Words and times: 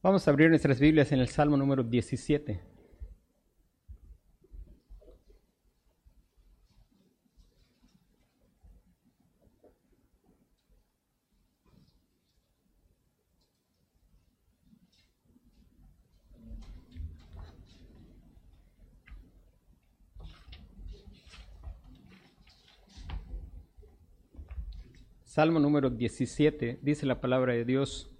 Vamos 0.00 0.28
a 0.28 0.30
abrir 0.30 0.48
nuestras 0.48 0.78
Biblias 0.78 1.10
en 1.10 1.18
el 1.18 1.26
Salmo 1.26 1.56
número 1.56 1.82
17. 1.82 2.60
Salmo 25.24 25.58
número 25.58 25.90
17, 25.90 26.78
dice 26.82 27.04
la 27.04 27.20
palabra 27.20 27.52
de 27.52 27.64
Dios. 27.64 28.12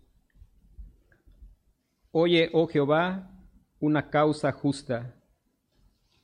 Oye, 2.21 2.51
oh 2.53 2.67
Jehová, 2.67 3.31
una 3.79 4.11
causa 4.11 4.51
justa. 4.51 5.15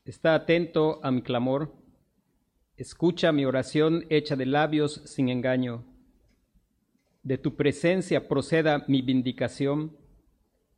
Está 0.05 0.35
atento 0.35 0.99
a 1.05 1.13
mi 1.13 1.23
clamor. 1.23 1.73
Escucha 2.77 3.31
mi 3.31 3.45
oración 3.45 4.05
hecha 4.11 4.35
de 4.35 4.45
labios 4.45 5.03
sin 5.05 5.29
engaño. 5.29 5.85
De 7.23 7.39
tu 7.39 7.55
presencia 7.55 8.27
proceda 8.27 8.85
mi 8.89 9.03
vindicación. 9.03 9.97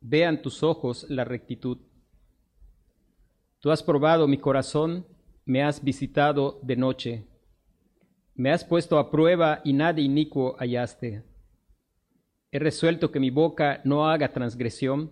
Vean 0.01 0.43
tus 0.43 0.61
ojos 0.61 1.07
la 1.09 1.23
rectitud. 1.25 1.79
Tú 3.59 3.71
has 3.71 3.81
probado 3.81 4.27
mi 4.27 4.37
corazón, 4.37 5.07
me 5.45 5.63
has 5.63 5.83
visitado 5.83 6.59
de 6.61 6.75
noche 6.75 7.27
me 8.37 8.51
has 8.51 8.63
puesto 8.63 8.99
a 8.99 9.09
prueba 9.09 9.61
y 9.63 9.73
nada 9.73 9.99
inicuo 9.99 10.55
hallaste. 10.59 11.23
He 12.51 12.59
resuelto 12.59 13.11
que 13.11 13.19
mi 13.19 13.29
boca 13.29 13.81
no 13.83 14.09
haga 14.09 14.31
transgresión. 14.31 15.11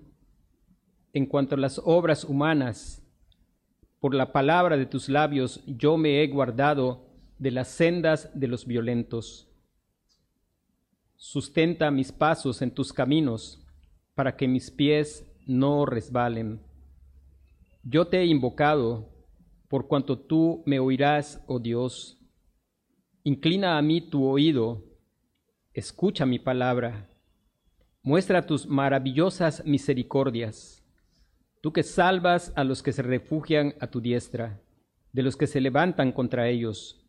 En 1.13 1.25
cuanto 1.25 1.55
a 1.55 1.57
las 1.57 1.81
obras 1.83 2.23
humanas, 2.23 3.01
por 3.99 4.13
la 4.13 4.31
palabra 4.31 4.77
de 4.77 4.85
tus 4.85 5.09
labios 5.09 5.63
yo 5.65 5.97
me 5.97 6.21
he 6.21 6.27
guardado 6.27 7.07
de 7.39 7.51
las 7.51 7.67
sendas 7.69 8.29
de 8.33 8.47
los 8.47 8.65
violentos. 8.65 9.49
Sustenta 11.15 11.91
mis 11.91 12.11
pasos 12.11 12.61
en 12.61 12.71
tus 12.71 12.93
caminos, 12.93 13.61
para 14.13 14.37
que 14.37 14.47
mis 14.47 14.71
pies 14.71 15.25
no 15.45 15.85
resbalen. 15.85 16.61
Yo 17.83 18.07
te 18.07 18.19
he 18.19 18.25
invocado, 18.25 19.09
por 19.67 19.87
cuanto 19.87 20.17
tú 20.17 20.63
me 20.65 20.79
oirás, 20.79 21.43
oh 21.47 21.59
Dios. 21.59 22.17
Inclina 23.23 23.77
a 23.77 23.81
mí 23.81 24.01
tu 24.01 24.25
oído, 24.25 24.83
escucha 25.73 26.25
mi 26.25 26.39
palabra, 26.39 27.09
muestra 28.05 28.45
tus 28.45 28.67
maravillosas 28.67 29.65
misericordias, 29.65 30.83
tú 31.59 31.73
que 31.73 31.81
salvas 31.81 32.53
a 32.55 32.63
los 32.63 32.83
que 32.83 32.93
se 32.93 33.01
refugian 33.01 33.73
a 33.79 33.87
tu 33.87 33.99
diestra, 33.99 34.61
de 35.11 35.23
los 35.23 35.35
que 35.35 35.47
se 35.47 35.59
levantan 35.59 36.11
contra 36.11 36.47
ellos. 36.47 37.03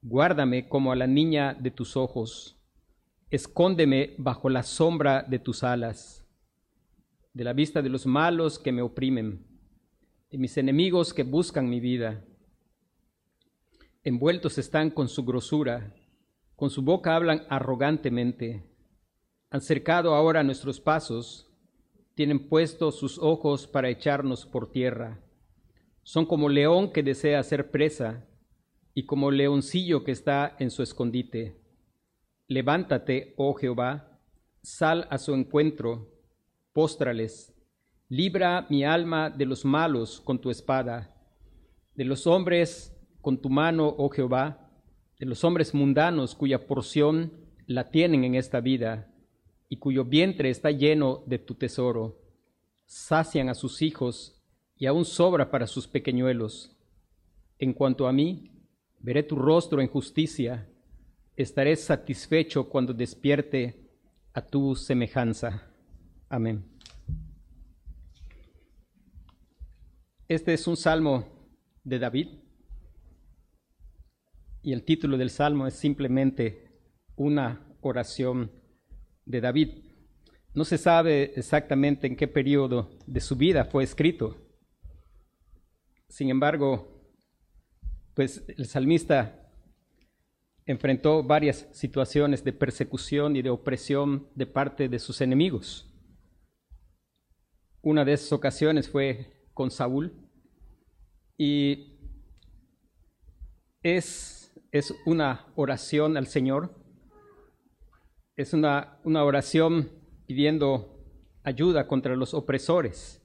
Guárdame 0.00 0.68
como 0.68 0.92
a 0.92 0.96
la 0.96 1.08
niña 1.08 1.54
de 1.54 1.72
tus 1.72 1.96
ojos, 1.96 2.56
escóndeme 3.30 4.14
bajo 4.16 4.48
la 4.48 4.62
sombra 4.62 5.24
de 5.24 5.40
tus 5.40 5.64
alas, 5.64 6.24
de 7.34 7.42
la 7.42 7.52
vista 7.52 7.82
de 7.82 7.88
los 7.88 8.06
malos 8.06 8.60
que 8.60 8.70
me 8.70 8.82
oprimen, 8.82 9.44
de 10.30 10.38
mis 10.38 10.56
enemigos 10.56 11.12
que 11.12 11.24
buscan 11.24 11.68
mi 11.68 11.80
vida. 11.80 12.24
Envueltos 14.04 14.56
están 14.56 14.90
con 14.90 15.08
su 15.08 15.24
grosura, 15.24 15.92
con 16.54 16.70
su 16.70 16.82
boca 16.82 17.16
hablan 17.16 17.42
arrogantemente, 17.48 18.71
han 19.52 19.60
cercado 19.60 20.14
ahora 20.14 20.42
nuestros 20.42 20.80
pasos, 20.80 21.46
tienen 22.14 22.48
puestos 22.48 22.98
sus 22.98 23.18
ojos 23.18 23.66
para 23.66 23.90
echarnos 23.90 24.46
por 24.46 24.72
tierra. 24.72 25.20
Son 26.02 26.24
como 26.24 26.48
león 26.48 26.90
que 26.90 27.02
desea 27.02 27.42
ser 27.42 27.70
presa 27.70 28.26
y 28.94 29.04
como 29.04 29.30
leoncillo 29.30 30.04
que 30.04 30.12
está 30.12 30.56
en 30.58 30.70
su 30.70 30.82
escondite. 30.82 31.60
Levántate, 32.48 33.34
oh 33.36 33.52
Jehová, 33.52 34.22
sal 34.62 35.06
a 35.10 35.18
su 35.18 35.34
encuentro, 35.34 36.08
póstrales, 36.72 37.54
libra 38.08 38.66
mi 38.70 38.84
alma 38.84 39.28
de 39.28 39.44
los 39.44 39.66
malos 39.66 40.22
con 40.22 40.40
tu 40.40 40.48
espada, 40.48 41.14
de 41.94 42.06
los 42.06 42.26
hombres 42.26 42.98
con 43.20 43.36
tu 43.42 43.50
mano, 43.50 43.94
oh 43.98 44.08
Jehová, 44.08 44.70
de 45.18 45.26
los 45.26 45.44
hombres 45.44 45.74
mundanos 45.74 46.34
cuya 46.34 46.66
porción 46.66 47.34
la 47.66 47.90
tienen 47.90 48.24
en 48.24 48.34
esta 48.34 48.60
vida 48.60 49.11
y 49.72 49.78
cuyo 49.78 50.04
vientre 50.04 50.50
está 50.50 50.70
lleno 50.70 51.22
de 51.24 51.38
tu 51.38 51.54
tesoro. 51.54 52.20
Sacian 52.84 53.48
a 53.48 53.54
sus 53.54 53.80
hijos 53.80 54.38
y 54.76 54.84
aún 54.84 55.06
sobra 55.06 55.50
para 55.50 55.66
sus 55.66 55.88
pequeñuelos. 55.88 56.76
En 57.58 57.72
cuanto 57.72 58.06
a 58.06 58.12
mí, 58.12 58.50
veré 58.98 59.22
tu 59.22 59.34
rostro 59.34 59.80
en 59.80 59.88
justicia, 59.88 60.68
estaré 61.36 61.74
satisfecho 61.76 62.68
cuando 62.68 62.92
despierte 62.92 63.88
a 64.34 64.42
tu 64.44 64.76
semejanza. 64.76 65.66
Amén. 66.28 66.62
Este 70.28 70.52
es 70.52 70.66
un 70.66 70.76
salmo 70.76 71.24
de 71.82 71.98
David 71.98 72.28
y 74.60 74.74
el 74.74 74.84
título 74.84 75.16
del 75.16 75.30
salmo 75.30 75.66
es 75.66 75.72
simplemente 75.72 76.68
una 77.16 77.74
oración 77.80 78.60
de 79.24 79.40
David. 79.40 79.68
No 80.54 80.64
se 80.64 80.78
sabe 80.78 81.32
exactamente 81.36 82.06
en 82.06 82.16
qué 82.16 82.28
periodo 82.28 82.90
de 83.06 83.20
su 83.20 83.36
vida 83.36 83.64
fue 83.64 83.84
escrito. 83.84 84.36
Sin 86.08 86.28
embargo, 86.28 87.00
pues 88.14 88.44
el 88.48 88.66
salmista 88.66 89.50
enfrentó 90.66 91.22
varias 91.22 91.68
situaciones 91.72 92.44
de 92.44 92.52
persecución 92.52 93.34
y 93.36 93.42
de 93.42 93.50
opresión 93.50 94.28
de 94.34 94.46
parte 94.46 94.88
de 94.88 94.98
sus 94.98 95.20
enemigos. 95.20 95.88
Una 97.80 98.04
de 98.04 98.12
esas 98.12 98.32
ocasiones 98.32 98.88
fue 98.88 99.48
con 99.54 99.70
Saúl 99.70 100.12
y 101.36 101.98
es 103.82 104.42
es 104.72 104.94
una 105.04 105.46
oración 105.54 106.16
al 106.16 106.26
Señor, 106.26 106.74
es 108.36 108.52
una, 108.54 108.98
una 109.04 109.24
oración 109.24 109.90
pidiendo 110.26 111.04
ayuda 111.42 111.86
contra 111.86 112.16
los 112.16 112.34
opresores, 112.34 113.22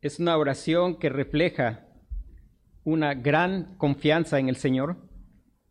es 0.00 0.18
una 0.18 0.36
oración 0.36 0.98
que 0.98 1.08
refleja 1.08 1.88
una 2.84 3.14
gran 3.14 3.76
confianza 3.78 4.38
en 4.38 4.48
el 4.48 4.56
Señor, 4.56 4.96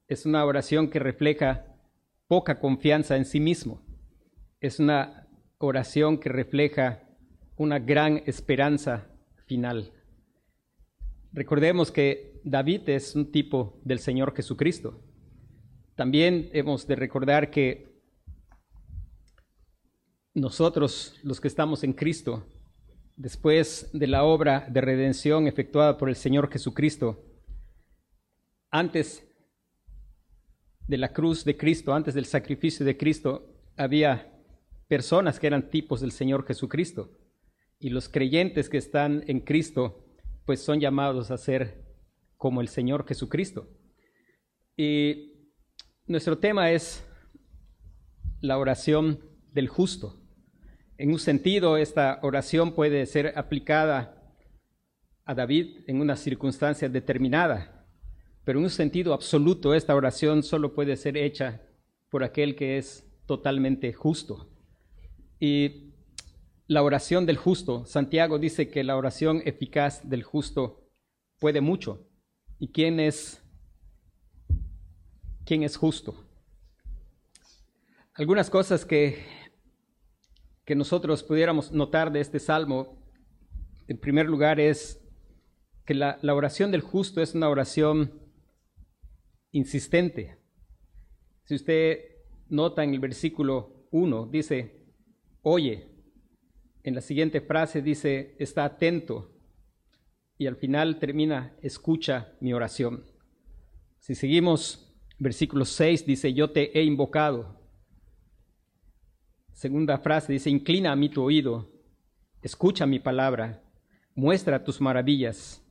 es 0.07 0.25
una 0.25 0.43
oración 0.43 0.89
que 0.89 0.99
refleja 0.99 1.65
poca 2.27 2.59
confianza 2.59 3.15
en 3.15 3.25
sí 3.25 3.39
mismo, 3.39 3.81
es 4.59 4.79
una 4.79 5.27
oración 5.57 6.19
que 6.19 6.29
refleja 6.29 7.03
una 7.55 7.79
gran 7.79 8.23
esperanza 8.25 9.07
final. 9.45 9.93
Recordemos 11.31 11.91
que 11.91 12.41
David 12.43 12.89
es 12.89 13.15
un 13.15 13.31
tipo 13.31 13.79
del 13.83 13.99
Señor 13.99 14.35
Jesucristo. 14.35 15.01
También 15.95 16.49
hemos 16.53 16.87
de 16.87 16.95
recordar 16.95 17.49
que 17.49 17.94
nosotros, 20.35 21.15
los 21.23 21.41
que 21.41 21.47
estamos 21.47 21.83
en 21.83 21.93
Cristo, 21.93 22.45
después 23.15 23.89
de 23.93 24.05
la 24.05 24.25
obra 24.25 24.67
de 24.69 24.81
redención 24.81 25.47
efectuada 25.47 25.97
por 25.97 26.09
el 26.09 26.15
Señor 26.15 26.51
Jesucristo, 26.51 27.23
antes 28.69 29.25
de 30.87 30.97
la 30.97 31.13
cruz 31.13 31.45
de 31.45 31.55
Cristo, 31.55 31.93
antes 31.93 32.13
del 32.13 32.25
sacrificio 32.25 32.85
de 32.85 32.97
Cristo, 32.97 33.49
había 33.77 34.31
personas 34.87 35.39
que 35.39 35.47
eran 35.47 35.69
tipos 35.69 36.01
del 36.01 36.11
Señor 36.11 36.45
Jesucristo. 36.45 37.17
Y 37.79 37.89
los 37.89 38.09
creyentes 38.09 38.69
que 38.69 38.77
están 38.77 39.23
en 39.27 39.39
Cristo 39.39 40.05
pues 40.45 40.61
son 40.61 40.79
llamados 40.79 41.31
a 41.31 41.37
ser 41.37 41.83
como 42.37 42.61
el 42.61 42.67
Señor 42.67 43.07
Jesucristo. 43.07 43.67
Y 44.77 45.49
nuestro 46.05 46.37
tema 46.37 46.71
es 46.71 47.03
la 48.41 48.57
oración 48.57 49.19
del 49.53 49.69
justo. 49.69 50.21
En 50.97 51.11
un 51.11 51.19
sentido, 51.19 51.75
esta 51.75 52.19
oración 52.21 52.73
puede 52.73 53.05
ser 53.05 53.37
aplicada 53.37 54.15
a 55.25 55.33
David 55.33 55.79
en 55.87 55.99
una 55.99 56.15
circunstancia 56.15 56.87
determinada, 56.87 57.85
pero 58.45 58.59
en 58.59 58.65
un 58.65 58.71
sentido 58.71 59.13
absoluto, 59.13 59.73
esta 59.73 59.93
oración 59.93 60.41
solo 60.41 60.73
puede 60.73 60.95
ser 60.95 61.17
hecha 61.17 61.61
por 62.09 62.23
aquel 62.23 62.55
que 62.55 62.77
es 62.77 63.05
totalmente 63.25 63.91
justo. 63.91 64.49
Y 65.37 65.91
la 66.67 66.81
oración 66.81 67.25
del 67.25 67.37
justo. 67.37 67.85
Santiago 67.85 68.39
dice 68.39 68.69
que 68.69 68.83
la 68.85 68.95
oración 68.95 69.41
eficaz 69.43 70.07
del 70.07 70.23
justo 70.23 70.87
puede 71.39 71.59
mucho. 71.59 72.07
¿Y 72.57 72.69
quién 72.69 73.01
es 73.01 73.43
quién 75.45 75.63
es 75.63 75.75
justo? 75.75 76.15
Algunas 78.13 78.49
cosas 78.49 78.85
que 78.85 79.25
que 80.65 80.75
nosotros 80.75 81.23
pudiéramos 81.23 81.71
notar 81.71 82.11
de 82.11 82.19
este 82.19 82.39
salmo, 82.39 82.97
en 83.87 83.97
primer 83.99 84.25
lugar, 84.25 84.59
es 84.59 84.99
que 85.85 85.93
la, 85.93 86.19
oración 86.23 86.71
del 86.71 86.81
justo 86.81 87.21
es 87.21 87.35
una 87.35 87.49
oración 87.49 88.11
insistente. 89.51 90.39
Si 91.43 91.55
usted 91.55 91.99
nota 92.49 92.83
en 92.83 92.93
el 92.93 92.99
versículo 92.99 93.87
1, 93.91 94.27
dice, 94.27 94.87
oye. 95.41 95.91
En 96.83 96.93
la 96.93 97.01
siguiente 97.01 97.41
frase 97.41 97.81
dice, 97.81 98.35
está 98.39 98.65
atento. 98.65 99.31
Y 100.37 100.47
al 100.47 100.55
final 100.55 100.99
termina, 100.99 101.55
escucha 101.61 102.35
mi 102.41 102.53
oración. 102.53 103.05
Si 103.99 104.13
seguimos, 104.13 104.95
versículo 105.17 105.65
6 105.65 106.05
dice, 106.05 106.33
yo 106.33 106.51
te 106.51 106.77
he 106.77 106.83
invocado. 106.83 107.64
Segunda 109.55 109.97
frase 109.99 110.33
dice, 110.33 110.49
inclina 110.49 110.91
a 110.91 110.97
mí 110.97 111.07
tu 111.07 111.23
oído, 111.23 111.71
escucha 112.41 112.85
mi 112.85 112.99
palabra, 112.99 113.63
muestra 114.13 114.65
tus 114.65 114.81
maravillas. 114.81 115.65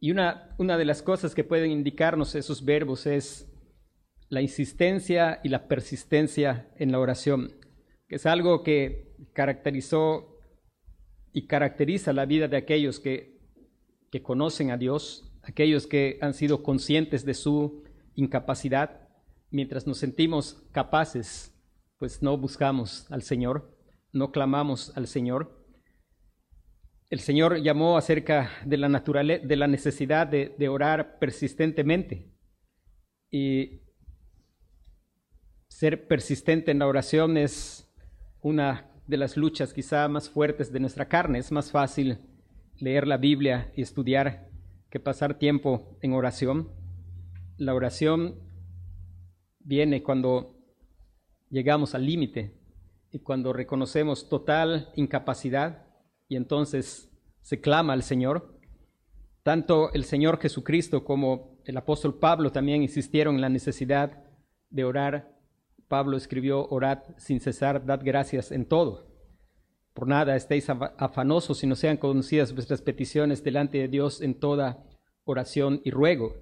Y 0.00 0.10
una, 0.10 0.52
una 0.58 0.76
de 0.76 0.84
las 0.84 1.00
cosas 1.00 1.32
que 1.32 1.44
pueden 1.44 1.70
indicarnos 1.70 2.34
esos 2.34 2.64
verbos 2.64 3.06
es 3.06 3.48
la 4.30 4.42
insistencia 4.42 5.38
y 5.44 5.48
la 5.48 5.68
persistencia 5.68 6.68
en 6.76 6.90
la 6.90 6.98
oración, 6.98 7.52
que 8.08 8.16
es 8.16 8.26
algo 8.26 8.64
que 8.64 9.14
caracterizó 9.32 10.36
y 11.32 11.46
caracteriza 11.46 12.12
la 12.12 12.26
vida 12.26 12.48
de 12.48 12.56
aquellos 12.56 12.98
que, 12.98 13.38
que 14.10 14.24
conocen 14.24 14.72
a 14.72 14.76
Dios, 14.76 15.32
aquellos 15.44 15.86
que 15.86 16.18
han 16.20 16.34
sido 16.34 16.64
conscientes 16.64 17.24
de 17.24 17.34
su 17.34 17.84
incapacidad, 18.16 19.08
mientras 19.52 19.86
nos 19.86 19.98
sentimos 19.98 20.64
capaces, 20.72 21.54
pues 22.00 22.20
no 22.22 22.36
buscamos 22.36 23.06
al 23.12 23.22
Señor, 23.22 23.78
no 24.12 24.32
clamamos 24.32 24.92
al 24.96 25.06
Señor 25.06 25.60
el 27.10 27.18
Señor 27.18 27.60
llamó 27.60 27.98
acerca 27.98 28.52
de 28.64 28.76
la, 28.76 28.88
naturaleza, 28.88 29.44
de 29.44 29.56
la 29.56 29.66
necesidad 29.66 30.28
de, 30.28 30.54
de 30.56 30.68
orar 30.68 31.18
persistentemente. 31.18 32.30
Y 33.32 33.80
ser 35.66 36.06
persistente 36.06 36.70
en 36.70 36.78
la 36.78 36.86
oración 36.86 37.36
es 37.36 37.92
una 38.42 38.92
de 39.08 39.16
las 39.16 39.36
luchas 39.36 39.74
quizá 39.74 40.06
más 40.06 40.30
fuertes 40.30 40.72
de 40.72 40.78
nuestra 40.78 41.08
carne. 41.08 41.40
Es 41.40 41.50
más 41.50 41.72
fácil 41.72 42.18
leer 42.78 43.08
la 43.08 43.16
Biblia 43.16 43.72
y 43.74 43.82
estudiar 43.82 44.48
que 44.88 45.00
pasar 45.00 45.36
tiempo 45.36 45.98
en 46.02 46.12
oración. 46.12 46.70
La 47.56 47.74
oración 47.74 48.38
viene 49.58 50.04
cuando 50.04 50.59
llegamos 51.50 51.94
al 51.94 52.06
límite 52.06 52.54
y 53.12 53.18
cuando 53.18 53.52
reconocemos 53.52 54.28
total 54.28 54.90
incapacidad 54.94 55.86
y 56.28 56.36
entonces 56.36 57.10
se 57.42 57.60
clama 57.60 57.92
al 57.92 58.02
Señor. 58.02 58.58
Tanto 59.42 59.92
el 59.92 60.04
Señor 60.04 60.38
Jesucristo 60.40 61.04
como 61.04 61.60
el 61.64 61.76
apóstol 61.76 62.18
Pablo 62.18 62.52
también 62.52 62.82
insistieron 62.82 63.34
en 63.34 63.40
la 63.40 63.48
necesidad 63.48 64.24
de 64.70 64.84
orar. 64.84 65.36
Pablo 65.88 66.16
escribió, 66.16 66.68
orad 66.68 67.00
sin 67.16 67.40
cesar, 67.40 67.84
dad 67.84 68.00
gracias 68.04 68.52
en 68.52 68.66
todo. 68.66 69.10
Por 69.92 70.06
nada 70.06 70.36
estéis 70.36 70.70
afanosos 70.70 71.64
y 71.64 71.66
no 71.66 71.74
sean 71.74 71.96
conocidas 71.96 72.54
vuestras 72.54 72.80
peticiones 72.80 73.42
delante 73.42 73.78
de 73.78 73.88
Dios 73.88 74.20
en 74.20 74.38
toda 74.38 74.84
oración 75.24 75.80
y 75.84 75.90
ruego. 75.90 76.36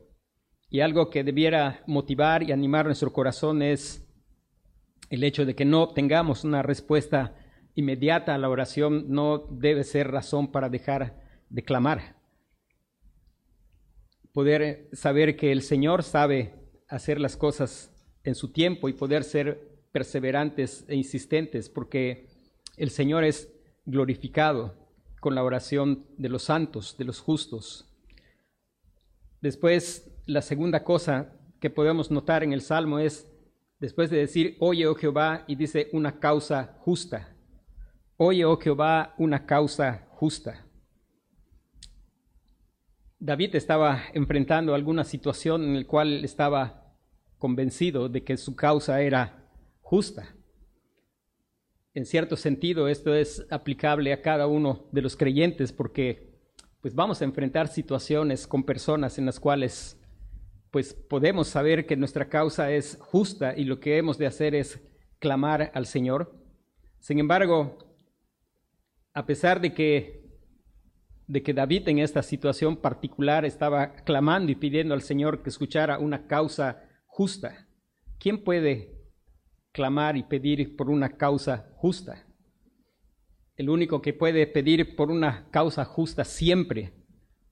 Y 0.69 0.81
algo 0.81 1.09
que 1.09 1.25
debiera 1.25 1.83
motivar 1.87 2.43
y 2.43 2.53
animar 2.53 2.85
nuestro 2.85 3.13
corazón 3.13 3.63
es 3.63 4.08
el 5.11 5.25
hecho 5.25 5.47
de 5.47 5.55
que 5.55 5.65
no 5.65 5.89
tengamos 5.89 6.45
una 6.45 6.63
respuesta 6.63 7.35
inmediata 7.75 8.35
a 8.35 8.39
la 8.39 8.49
oración 8.49 9.07
no 9.09 9.39
debe 9.39 9.85
ser 9.85 10.11
razón 10.11 10.51
para 10.51 10.69
dejar 10.69 11.23
de 11.49 11.63
clamar. 11.63 12.17
Poder 14.33 14.89
saber 14.93 15.37
que 15.37 15.53
el 15.53 15.63
Señor 15.63 16.03
sabe 16.03 16.55
hacer 16.89 17.21
las 17.21 17.37
cosas 17.37 17.93
en 18.25 18.35
su 18.35 18.53
tiempo 18.53 18.89
y 18.89 18.93
poder 18.93 19.25
ser 19.25 19.79
perseverantes 19.93 20.85
e 20.89 20.97
insistentes, 20.97 21.69
porque 21.69 22.27
el 22.77 22.91
Señor 22.91 23.25
es 23.25 23.53
glorificado 23.85 24.75
con 25.21 25.35
la 25.35 25.43
oración 25.43 26.07
de 26.17 26.29
los 26.29 26.43
santos, 26.43 26.97
de 26.99 27.05
los 27.05 27.21
justos. 27.21 27.89
Después, 29.41 30.11
la 30.27 30.43
segunda 30.43 30.85
cosa 30.85 31.33
que 31.61 31.71
podemos 31.71 32.11
notar 32.11 32.45
en 32.45 32.53
el 32.53 32.61
Salmo 32.61 32.99
es, 32.99 33.28
después 33.79 34.11
de 34.11 34.19
decir, 34.19 34.57
oye, 34.61 34.87
oh 34.87 34.95
Jehová, 34.95 35.45
y 35.47 35.55
dice 35.55 35.89
una 35.93 36.19
causa 36.19 36.77
justa. 36.81 37.35
Oye, 38.17 38.45
oh 38.45 38.59
Jehová, 38.59 39.15
una 39.19 39.47
causa 39.47 40.09
justa. 40.11 40.67
David 43.21 43.57
estaba 43.57 44.03
enfrentando 44.15 44.75
alguna 44.75 45.05
situación 45.05 45.65
en 45.65 45.81
la 45.81 45.87
cual 45.87 46.25
estaba 46.25 46.95
convencido 47.39 48.09
de 48.09 48.23
que 48.25 48.37
su 48.37 48.55
causa 48.55 49.01
era 49.03 49.49
justa. 49.81 50.35
En 51.95 52.07
cierto 52.07 52.37
sentido, 52.37 52.89
esto 52.89 53.15
es 53.15 53.45
aplicable 53.51 54.13
a 54.13 54.23
cada 54.23 54.47
uno 54.47 54.89
de 54.93 55.03
los 55.03 55.17
creyentes 55.17 55.73
porque 55.73 56.29
pues 56.81 56.95
vamos 56.95 57.21
a 57.21 57.25
enfrentar 57.25 57.67
situaciones 57.67 58.47
con 58.47 58.63
personas 58.63 59.19
en 59.19 59.27
las 59.27 59.41
cuales 59.41 59.98
pues 60.71 60.95
podemos 60.95 61.49
saber 61.49 61.87
que 61.87 61.97
nuestra 61.97 62.29
causa 62.29 62.71
es 62.73 62.99
justa 63.01 63.57
y 63.57 63.65
lo 63.65 63.81
que 63.81 63.97
hemos 63.97 64.19
de 64.19 64.27
hacer 64.27 64.55
es 64.55 64.81
clamar 65.19 65.71
al 65.75 65.87
Señor. 65.87 66.35
Sin 67.01 67.19
embargo, 67.19 67.79
a 69.15 69.27
pesar 69.27 69.61
de 69.61 69.73
que, 69.73 70.25
de 71.27 71.43
que 71.43 71.55
David 71.55 71.89
en 71.89 71.99
esta 71.99 72.23
situación 72.23 72.77
particular 72.77 73.45
estaba 73.45 73.95
clamando 73.95 74.53
y 74.53 74.57
pidiendo 74.57 74.95
al 74.95 75.03
Señor 75.03 75.43
que 75.43 75.51
escuchara 75.51 75.99
una 75.99 76.27
causa 76.27 76.85
justa, 77.07 77.67
¿quién 78.19 78.45
puede 78.45 78.95
clamar 79.73 80.17
y 80.17 80.23
pedir 80.23 80.77
por 80.77 80.91
una 80.91 81.17
causa 81.17 81.71
justa? 81.77 82.27
El 83.57 83.71
único 83.71 84.03
que 84.03 84.13
puede 84.13 84.47
pedir 84.47 84.95
por 84.95 85.11
una 85.11 85.49
causa 85.51 85.85
justa 85.85 86.25
siempre, 86.25 86.93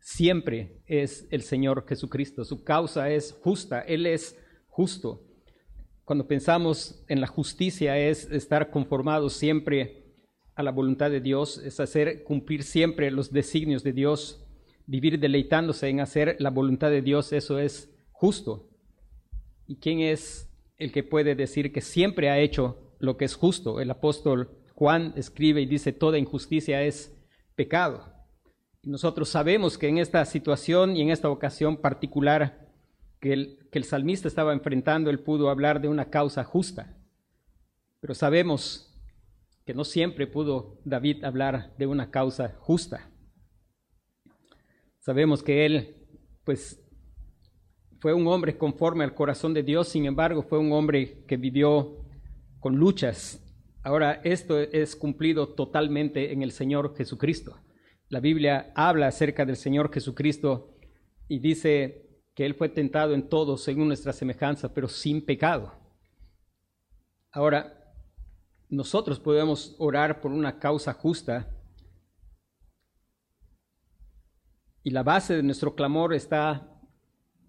siempre 0.06 0.84
es 0.86 1.26
el 1.32 1.42
Señor 1.42 1.84
Jesucristo. 1.88 2.44
Su 2.44 2.62
causa 2.62 3.10
es 3.10 3.32
justa, 3.42 3.80
Él 3.80 4.06
es 4.06 4.38
justo. 4.68 5.24
Cuando 6.04 6.28
pensamos 6.28 7.04
en 7.08 7.20
la 7.20 7.26
justicia 7.26 7.98
es 7.98 8.30
estar 8.30 8.70
conformados 8.70 9.32
siempre 9.32 10.04
a 10.54 10.62
la 10.62 10.70
voluntad 10.70 11.10
de 11.10 11.20
Dios, 11.20 11.58
es 11.58 11.80
hacer 11.80 12.22
cumplir 12.22 12.62
siempre 12.62 13.10
los 13.10 13.32
designios 13.32 13.82
de 13.82 13.92
Dios, 13.92 14.46
vivir 14.86 15.18
deleitándose 15.18 15.88
en 15.88 15.98
hacer 15.98 16.36
la 16.38 16.50
voluntad 16.50 16.90
de 16.90 17.02
Dios, 17.02 17.32
eso 17.32 17.58
es 17.58 17.92
justo. 18.12 18.70
¿Y 19.66 19.74
quién 19.80 19.98
es 19.98 20.48
el 20.78 20.92
que 20.92 21.02
puede 21.02 21.34
decir 21.34 21.72
que 21.72 21.80
siempre 21.80 22.30
ha 22.30 22.38
hecho 22.38 22.94
lo 23.00 23.16
que 23.16 23.24
es 23.24 23.34
justo? 23.34 23.80
El 23.80 23.90
apóstol 23.90 24.56
Juan 24.76 25.14
escribe 25.16 25.62
y 25.62 25.66
dice, 25.66 25.92
toda 25.92 26.16
injusticia 26.16 26.84
es 26.84 27.12
pecado. 27.56 28.15
Nosotros 28.86 29.28
sabemos 29.28 29.78
que 29.78 29.88
en 29.88 29.98
esta 29.98 30.24
situación 30.24 30.96
y 30.96 31.02
en 31.02 31.10
esta 31.10 31.28
ocasión 31.28 31.78
particular 31.78 32.68
que 33.18 33.32
el, 33.32 33.68
que 33.72 33.78
el 33.78 33.84
salmista 33.84 34.28
estaba 34.28 34.52
enfrentando, 34.52 35.10
él 35.10 35.18
pudo 35.18 35.50
hablar 35.50 35.80
de 35.80 35.88
una 35.88 36.08
causa 36.08 36.44
justa. 36.44 36.96
Pero 37.98 38.14
sabemos 38.14 38.96
que 39.64 39.74
no 39.74 39.82
siempre 39.82 40.28
pudo 40.28 40.78
David 40.84 41.24
hablar 41.24 41.74
de 41.76 41.88
una 41.88 42.12
causa 42.12 42.54
justa. 42.60 43.10
Sabemos 45.00 45.42
que 45.42 45.66
él, 45.66 46.06
pues, 46.44 46.80
fue 47.98 48.14
un 48.14 48.28
hombre 48.28 48.56
conforme 48.56 49.02
al 49.02 49.14
corazón 49.14 49.52
de 49.52 49.64
Dios, 49.64 49.88
sin 49.88 50.06
embargo, 50.06 50.44
fue 50.44 50.60
un 50.60 50.70
hombre 50.70 51.24
que 51.26 51.36
vivió 51.36 52.04
con 52.60 52.76
luchas. 52.76 53.42
Ahora, 53.82 54.20
esto 54.22 54.60
es 54.60 54.94
cumplido 54.94 55.48
totalmente 55.48 56.32
en 56.32 56.42
el 56.42 56.52
Señor 56.52 56.96
Jesucristo. 56.96 57.58
La 58.08 58.20
Biblia 58.20 58.72
habla 58.76 59.08
acerca 59.08 59.44
del 59.44 59.56
Señor 59.56 59.92
Jesucristo 59.92 60.76
y 61.28 61.40
dice 61.40 62.22
que 62.34 62.46
Él 62.46 62.54
fue 62.54 62.68
tentado 62.68 63.14
en 63.14 63.28
todo 63.28 63.56
según 63.56 63.88
nuestra 63.88 64.12
semejanza, 64.12 64.72
pero 64.72 64.86
sin 64.86 65.24
pecado. 65.24 65.72
Ahora, 67.32 67.94
nosotros 68.68 69.18
podemos 69.18 69.74
orar 69.78 70.20
por 70.20 70.30
una 70.30 70.58
causa 70.58 70.92
justa 70.92 71.52
y 74.84 74.90
la 74.90 75.02
base 75.02 75.34
de 75.34 75.42
nuestro 75.42 75.74
clamor 75.74 76.14
está 76.14 76.80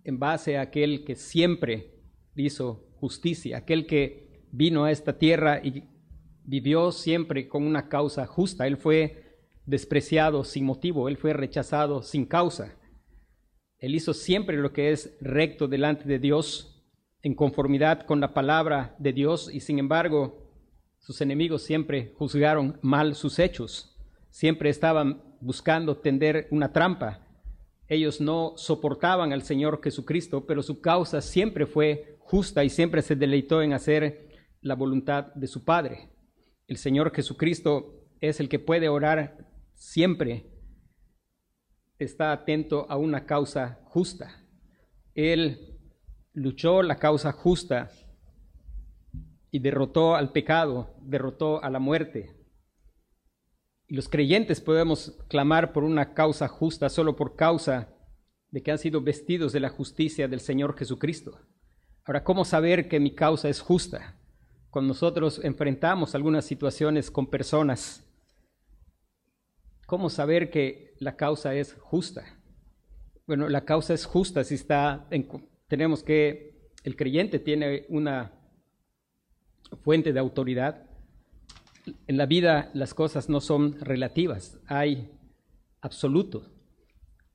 en 0.04 0.18
base 0.18 0.58
a 0.58 0.62
aquel 0.62 1.06
que 1.06 1.16
siempre 1.16 2.02
hizo 2.36 2.88
justicia, 2.96 3.58
aquel 3.58 3.86
que 3.86 4.48
vino 4.52 4.86
a 4.86 4.92
esta 4.92 5.20
tierra 5.20 5.62
y 5.64 5.84
vivió 6.44 6.92
siempre 6.92 7.48
con 7.48 7.64
una 7.64 7.90
causa 7.90 8.26
justa. 8.26 8.66
Él 8.66 8.78
fue 8.78 9.27
despreciado 9.68 10.44
sin 10.44 10.66
motivo, 10.66 11.08
él 11.10 11.18
fue 11.18 11.34
rechazado 11.34 12.02
sin 12.02 12.26
causa. 12.26 12.74
Él 13.78 13.94
hizo 13.94 14.14
siempre 14.14 14.58
lo 14.58 14.74
que 14.74 14.92
es 14.92 15.16
recto 15.22 15.68
delante 15.68 16.06
de 16.06 16.18
Dios, 16.18 16.84
en 17.22 17.36
conformidad 17.36 18.06
con 18.06 18.20
la 18.20 18.34
palabra 18.34 18.96
de 18.98 19.14
Dios, 19.14 19.54
y 19.54 19.60
sin 19.60 19.78
embargo 19.78 20.44
Sus 21.00 21.22
enemigos 21.22 21.62
siempre 21.62 22.12
juzgaron 22.18 22.80
mal 22.82 23.16
sus 23.16 23.40
hechos, 23.40 23.96
siempre 24.30 24.70
estaban 24.70 25.22
buscando 25.40 25.96
tender 25.96 26.48
una 26.52 26.74
trampa. 26.74 27.26
Ellos 27.88 28.20
no 28.20 28.54
soportaban 28.58 29.32
al 29.32 29.44
Señor 29.44 29.80
Jesucristo, 29.82 30.46
pero 30.46 30.62
su 30.62 30.82
causa 30.82 31.22
siempre 31.22 31.66
fue 31.66 32.18
justa 32.20 32.64
y 32.66 32.70
siempre 32.70 33.02
se 33.02 33.16
deleitó 33.16 33.62
en 33.62 33.72
hacer 33.72 34.28
la 34.60 34.76
voluntad 34.76 35.28
de 35.36 35.48
su 35.48 35.64
Padre. 35.64 36.10
El 36.68 36.76
Señor 36.76 37.14
Jesucristo 37.16 38.04
es 38.20 38.42
el 38.42 38.50
que 38.50 38.60
puede 38.60 38.90
orar 38.90 39.47
siempre, 39.78 40.46
está 42.00 42.32
atento 42.32 42.86
a 42.90 42.98
una 42.98 43.26
causa 43.26 43.80
justa. 43.86 44.44
Él 45.16 45.80
luchó 46.34 46.84
la 46.84 46.98
causa 46.98 47.32
justa 47.32 47.90
y 49.50 49.60
derrotó 49.60 50.16
al 50.16 50.32
pecado, 50.32 50.94
derrotó 51.02 51.64
a 51.64 51.70
la 51.70 51.80
muerte. 51.80 52.36
Y 53.88 53.96
los 53.96 54.10
creyentes 54.10 54.60
podemos 54.60 55.18
clamar 55.30 55.72
por 55.72 55.84
una 55.84 56.14
causa 56.14 56.48
justa 56.48 56.90
solo 56.90 57.16
por 57.16 57.36
causa 57.36 57.90
de 58.52 58.62
que 58.62 58.72
han 58.72 58.78
sido 58.78 59.02
vestidos 59.02 59.54
de 59.54 59.60
la 59.60 59.70
justicia 59.70 60.28
del 60.28 60.42
Señor 60.42 60.78
Jesucristo. 60.78 61.40
Ahora, 62.04 62.24
¿cómo 62.24 62.46
saber 62.46 62.88
que 62.88 63.00
mi 63.00 63.16
causa 63.16 63.50
es 63.50 63.62
justa? 63.62 64.16
Cuando 64.70 64.90
nosotros 64.90 65.42
enfrentamos 65.44 66.16
algunas 66.16 66.46
situaciones 66.46 67.10
con 67.10 67.28
personas, 67.28 68.07
¿cómo 69.88 70.12
saber 70.12 70.52
que 70.52 70.94
la 71.00 71.16
causa 71.16 71.56
es 71.56 71.74
justa? 71.80 72.24
Bueno, 73.26 73.50
la 73.50 73.66
causa 73.66 73.96
es 73.96 74.06
justa 74.06 74.44
si 74.44 74.54
está, 74.54 75.08
tenemos 75.68 76.04
que, 76.04 76.56
el 76.84 76.96
creyente 76.96 77.40
tiene 77.40 77.86
una 77.90 78.32
fuente 79.84 80.14
de 80.14 80.20
autoridad. 80.20 80.86
En 82.06 82.18
la 82.18 82.26
vida 82.26 82.70
las 82.74 82.94
cosas 82.94 83.28
no 83.28 83.42
son 83.42 83.80
relativas, 83.80 84.60
hay 84.68 85.12
absoluto. 85.82 86.52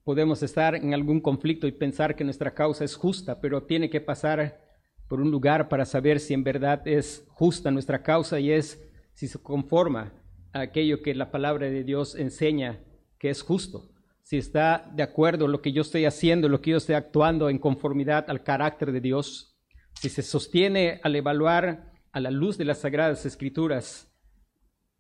Podemos 0.05 0.43
estar 0.43 0.75
en 0.75 0.95
algún 0.95 1.21
conflicto 1.21 1.67
y 1.67 1.73
pensar 1.73 2.17
que 2.17 2.25
nuestra 2.25 2.55
causa 2.55 2.85
es 2.85 2.97
justa, 2.97 3.41
pero 3.41 3.65
tiene 3.65 3.91
que 3.91 4.01
pasar 4.01 4.61
por 5.09 5.21
un 5.21 5.31
lugar 5.31 5.69
para 5.69 5.85
saber 5.85 6.21
si 6.21 6.35
en 6.35 6.45
verdad 6.45 6.87
es 6.87 7.25
justa 7.29 7.71
nuestra 7.71 8.03
causa 8.03 8.41
y 8.41 8.51
es 8.51 8.83
si 9.15 9.29
se 9.29 9.39
conforma 9.39 10.13
aquello 10.53 11.03
que 11.03 11.15
la 11.15 11.31
palabra 11.31 11.71
de 11.71 11.85
Dios 11.85 12.15
enseña 12.15 12.81
que 13.19 13.31
es 13.31 13.43
justo. 13.43 13.91
Si 14.23 14.37
está 14.37 14.91
de 14.95 15.03
acuerdo 15.03 15.49
lo 15.49 15.63
que 15.63 15.73
yo 15.73 15.83
estoy 15.83 16.05
haciendo, 16.05 16.49
lo 16.49 16.61
que 16.61 16.71
yo 16.71 16.77
estoy 16.77 16.95
actuando 16.95 17.51
en 17.51 17.59
conformidad 17.59 18.27
al 18.29 18.43
carácter 18.43 18.93
de 18.93 19.01
Dios, 19.01 19.59
si 20.01 20.09
se 20.09 20.23
sostiene 20.23 21.01
al 21.03 21.17
evaluar 21.17 21.93
a 22.13 22.21
la 22.21 22.31
luz 22.31 22.59
de 22.59 22.65
las 22.65 22.79
sagradas 22.79 23.27
escrituras, 23.27 24.13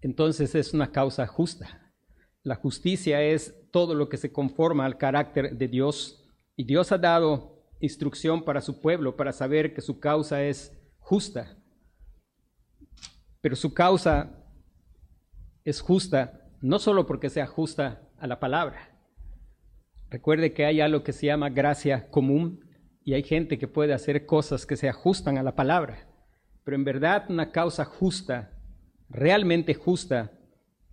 entonces 0.01 0.55
es 0.55 0.75
una 0.75 0.91
causa 0.91 1.27
justa. 1.27 1.93
La 2.43 2.57
justicia 2.57 3.23
es 3.23 3.55
todo 3.71 3.95
lo 3.95 4.09
que 4.09 4.17
se 4.17 4.33
conforma 4.33 4.85
al 4.85 4.99
carácter 4.99 5.57
de 5.57 5.69
Dios 5.69 6.29
y 6.57 6.65
Dios 6.65 6.93
ha 6.93 6.99
dado 6.99 7.63
instrucción 7.81 8.45
para 8.45 8.61
su 8.61 8.81
pueblo 8.81 9.17
para 9.17 9.33
saber 9.33 9.75
que 9.75 9.81
su 9.81 10.01
causa 10.01 10.43
es 10.43 10.77
justa. 10.99 11.57
Pero 13.41 13.57
su 13.57 13.73
causa 13.75 14.42
es 15.65 15.81
justa 15.81 16.49
no 16.61 16.79
solo 16.79 17.07
porque 17.07 17.31
sea 17.31 17.47
justa 17.47 18.03
a 18.19 18.27
la 18.27 18.39
palabra. 18.41 18.91
Recuerde 20.11 20.53
que 20.53 20.65
hay 20.65 20.81
algo 20.81 21.03
que 21.03 21.13
se 21.13 21.27
llama 21.27 21.51
gracia 21.51 22.09
común 22.11 22.65
y 23.05 23.15
hay 23.15 23.23
gente 23.23 23.59
que 23.59 23.69
puede 23.69 23.95
hacer 23.95 24.27
cosas 24.27 24.67
que 24.67 24.77
se 24.77 24.89
ajustan 24.89 25.39
a 25.39 25.43
la 25.43 25.57
palabra. 25.57 26.07
Pero 26.65 26.77
en 26.77 26.85
verdad 26.85 27.25
una 27.29 27.51
causa 27.51 27.85
justa, 27.85 28.53
realmente 29.09 29.75
justa, 29.75 30.33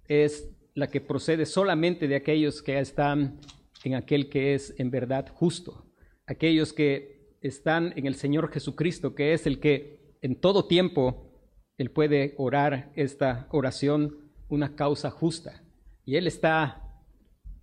es 0.07 0.49
la 0.73 0.87
que 0.87 1.01
procede 1.01 1.45
solamente 1.45 2.07
de 2.07 2.15
aquellos 2.15 2.61
que 2.61 2.79
están 2.79 3.39
en 3.83 3.95
aquel 3.95 4.29
que 4.29 4.55
es 4.55 4.73
en 4.77 4.89
verdad 4.89 5.27
justo, 5.33 5.85
aquellos 6.25 6.73
que 6.73 7.35
están 7.41 7.93
en 7.95 8.07
el 8.07 8.15
Señor 8.15 8.51
Jesucristo, 8.51 9.15
que 9.15 9.33
es 9.33 9.45
el 9.45 9.59
que 9.59 10.15
en 10.21 10.35
todo 10.35 10.67
tiempo 10.67 11.31
Él 11.77 11.91
puede 11.91 12.33
orar 12.37 12.91
esta 12.95 13.47
oración, 13.51 14.28
una 14.49 14.75
causa 14.75 15.09
justa. 15.09 15.61
Y 16.05 16.15
Él 16.15 16.27
está, 16.27 16.81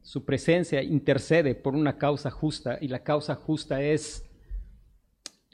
su 0.02 0.24
presencia 0.24 0.82
intercede 0.82 1.54
por 1.54 1.74
una 1.74 1.98
causa 1.98 2.30
justa, 2.30 2.78
y 2.80 2.88
la 2.88 3.02
causa 3.02 3.34
justa 3.34 3.82
es 3.82 4.24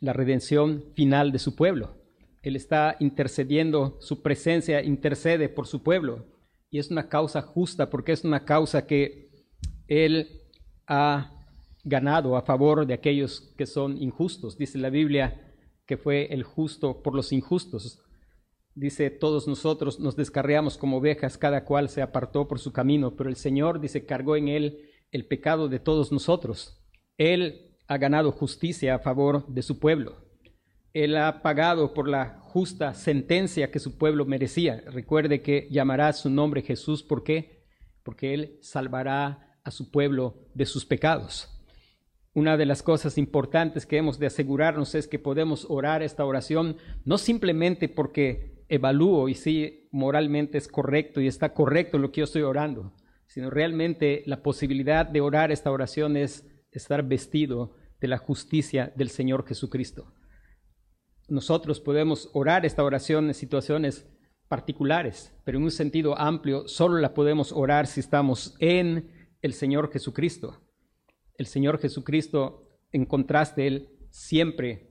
la 0.01 0.13
redención 0.13 0.85
final 0.95 1.33
de 1.33 1.39
su 1.39 1.55
pueblo. 1.55 1.97
Él 2.43 2.57
está 2.57 2.97
intercediendo, 2.99 3.97
su 4.01 4.21
presencia 4.21 4.83
intercede 4.83 5.49
por 5.49 5.67
su 5.67 5.83
pueblo. 5.83 6.27
Y 6.71 6.79
es 6.79 6.91
una 6.91 7.09
causa 7.09 7.41
justa 7.41 7.89
porque 7.89 8.13
es 8.13 8.25
una 8.25 8.45
causa 8.45 8.87
que 8.87 9.31
Él 9.87 10.43
ha 10.87 11.31
ganado 11.85 12.37
a 12.37 12.43
favor 12.43 12.87
de 12.87 12.95
aquellos 12.95 13.53
que 13.57 13.67
son 13.67 13.97
injustos. 13.97 14.59
Dice 14.59 14.79
la 14.79 14.91
Biblia 14.91 15.55
que 15.87 15.97
fue 15.97 16.33
el 16.33 16.43
justo 16.43 17.03
por 17.03 17.15
los 17.15 17.33
injustos. 17.33 18.03
Dice, 18.75 19.11
todos 19.11 19.47
nosotros 19.47 20.01
nos 20.01 20.17
descarriamos 20.17 20.79
como 20.79 20.97
ovejas, 20.97 21.37
cada 21.37 21.65
cual 21.65 21.89
se 21.89 22.01
apartó 22.01 22.49
por 22.49 22.59
su 22.59 22.73
camino, 22.73 23.17
pero 23.17 23.29
el 23.29 23.37
Señor, 23.37 23.81
dice, 23.81 24.07
cargó 24.07 24.37
en 24.37 24.49
Él 24.49 24.89
el 25.11 25.27
pecado 25.27 25.69
de 25.69 25.79
todos 25.79 26.11
nosotros. 26.11 26.83
Él 27.19 27.77
ha 27.87 27.99
ganado 27.99 28.33
justicia 28.33 28.95
a 28.95 28.99
favor 28.99 29.47
de 29.47 29.63
su 29.63 29.79
pueblo. 29.79 30.17
Él 30.95 31.17
ha 31.17 31.43
pagado 31.43 31.93
por 31.95 32.09
la 32.09 32.39
justa 32.41 32.95
sentencia 32.95 33.71
que 33.71 33.79
su 33.79 33.97
pueblo 33.99 34.25
merecía. 34.25 34.83
Recuerde 34.87 35.43
que 35.43 35.69
llamará 35.71 36.13
su 36.13 36.31
nombre 36.31 36.63
Jesús. 36.63 37.03
¿Por 37.03 37.25
qué? 37.25 37.67
Porque 38.03 38.35
Él 38.35 38.59
salvará 38.63 39.59
a 39.65 39.71
su 39.71 39.91
pueblo 39.91 40.49
de 40.55 40.67
sus 40.67 40.85
pecados. 40.85 41.49
Una 42.35 42.57
de 42.57 42.67
las 42.67 42.83
cosas 42.83 43.19
importantes 43.19 43.85
que 43.85 43.99
hemos 43.99 44.19
de 44.19 44.27
asegurarnos 44.27 44.95
es 44.95 45.07
que 45.07 45.19
podemos 45.19 45.67
orar 45.69 46.03
esta 46.03 46.25
oración 46.25 46.77
no 47.05 47.19
simplemente 47.19 47.91
porque 47.91 48.52
evalúo 48.75 49.29
y 49.29 49.35
si 49.35 49.89
moralmente 49.93 50.59
es 50.59 50.69
correcto 50.69 51.21
y 51.21 51.27
está 51.27 51.53
correcto 51.55 51.99
lo 51.99 52.11
que 52.11 52.21
yo 52.21 52.25
estoy 52.25 52.43
orando, 52.43 52.93
sino 53.27 53.51
realmente 53.51 54.23
la 54.27 54.43
posibilidad 54.43 55.07
de 55.07 55.21
orar 55.21 55.53
esta 55.53 55.71
oración 55.71 56.17
es 56.17 56.47
estar 56.71 57.03
vestido 57.03 57.77
de 58.01 58.09
la 58.09 58.19
justicia 58.19 58.93
del 58.97 59.11
Señor 59.11 59.47
Jesucristo 59.47 60.13
nosotros 61.33 61.81
podemos 61.81 62.29
orar 62.35 62.67
esta 62.67 62.85
oración 62.85 63.29
en 63.29 63.35
situaciones 63.35 64.07
particulares, 64.49 65.35
pero 65.45 65.57
en 65.57 65.65
un 65.65 65.71
sentido 65.71 66.19
amplio 66.19 66.69
solo 66.69 66.99
la 66.99 67.15
podemos 67.15 67.53
orar 67.53 67.87
si 67.87 68.01
estamos 68.01 68.55
en 68.59 69.31
el 69.41 69.55
Señor 69.55 69.91
Jesucristo. 69.91 70.61
El 71.39 71.47
Señor 71.47 71.79
Jesucristo, 71.79 72.69
en 72.93 73.07
contraste, 73.07 73.67
Él 73.67 73.89
siempre, 74.11 74.91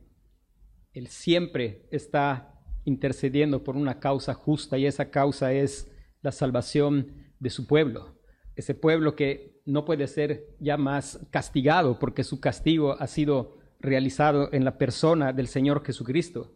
Él 0.93 1.07
siempre 1.07 1.87
está 1.91 2.50
intercediendo 2.85 3.63
por 3.63 3.75
una 3.75 3.99
causa 3.99 4.33
justa 4.33 4.77
y 4.77 4.85
esa 4.85 5.11
causa 5.11 5.53
es 5.53 5.91
la 6.21 6.31
salvación 6.31 7.33
de 7.39 7.49
su 7.49 7.67
pueblo. 7.67 8.19
Ese 8.55 8.75
pueblo 8.75 9.15
que 9.15 9.61
no 9.65 9.85
puede 9.85 10.07
ser 10.07 10.55
ya 10.59 10.77
más 10.77 11.19
castigado 11.31 11.99
porque 11.99 12.23
su 12.23 12.39
castigo 12.39 12.95
ha 12.99 13.07
sido 13.07 13.57
realizado 13.79 14.49
en 14.53 14.63
la 14.63 14.77
persona 14.77 15.33
del 15.33 15.47
Señor 15.47 15.83
Jesucristo, 15.85 16.53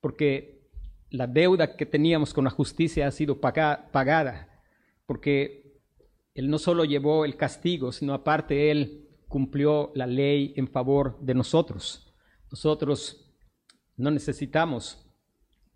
porque 0.00 0.68
la 1.10 1.26
deuda 1.26 1.76
que 1.76 1.86
teníamos 1.86 2.34
con 2.34 2.44
la 2.44 2.50
justicia 2.50 3.06
ha 3.06 3.10
sido 3.10 3.40
pagada, 3.40 4.62
porque 5.06 5.80
Él 6.34 6.50
no 6.50 6.58
solo 6.58 6.84
llevó 6.84 7.24
el 7.24 7.36
castigo, 7.36 7.92
sino 7.92 8.12
aparte 8.12 8.70
Él 8.70 9.08
cumplió 9.28 9.92
la 9.94 10.06
ley 10.06 10.52
en 10.56 10.68
favor 10.68 11.18
de 11.20 11.34
nosotros. 11.34 12.14
Nosotros 12.50 13.34
no 13.96 14.10
necesitamos 14.10 15.05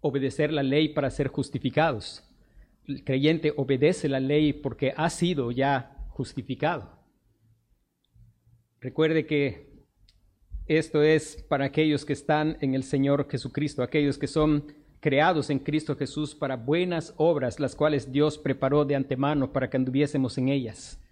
obedecer 0.01 0.53
la 0.53 0.63
ley 0.63 0.89
para 0.89 1.11
ser 1.11 1.29
justificados. 1.29 2.25
El 2.87 3.05
creyente 3.05 3.53
obedece 3.57 4.09
la 4.09 4.21
ley 4.21 4.53
porque 4.53 4.95
ha 4.97 5.11
sido 5.11 5.51
ya 5.51 5.97
justificado. 6.09 6.99
Recuerde 8.81 9.27
que 9.27 9.71
esto 10.67 11.03
es 11.03 11.45
para 11.49 11.67
aquellos 11.67 12.05
que 12.05 12.13
están 12.13 12.57
en 12.61 12.75
el 12.75 12.83
Señor 12.83 13.29
Jesucristo, 13.31 13.83
aquellos 13.83 14.19
que 14.19 14.27
son 14.27 14.73
creados 15.01 15.51
en 15.51 15.59
Cristo 15.59 15.97
Jesús 15.97 16.35
para 16.35 16.57
buenas 16.57 17.15
obras, 17.17 17.59
las 17.59 17.75
cuales 17.75 18.13
Dios 18.13 18.39
preparó 18.39 18.85
de 18.85 18.95
antemano 18.95 19.53
para 19.53 19.69
que 19.69 19.77
anduviésemos 19.77 20.39
en 20.39 20.49
ellas. 20.49 21.03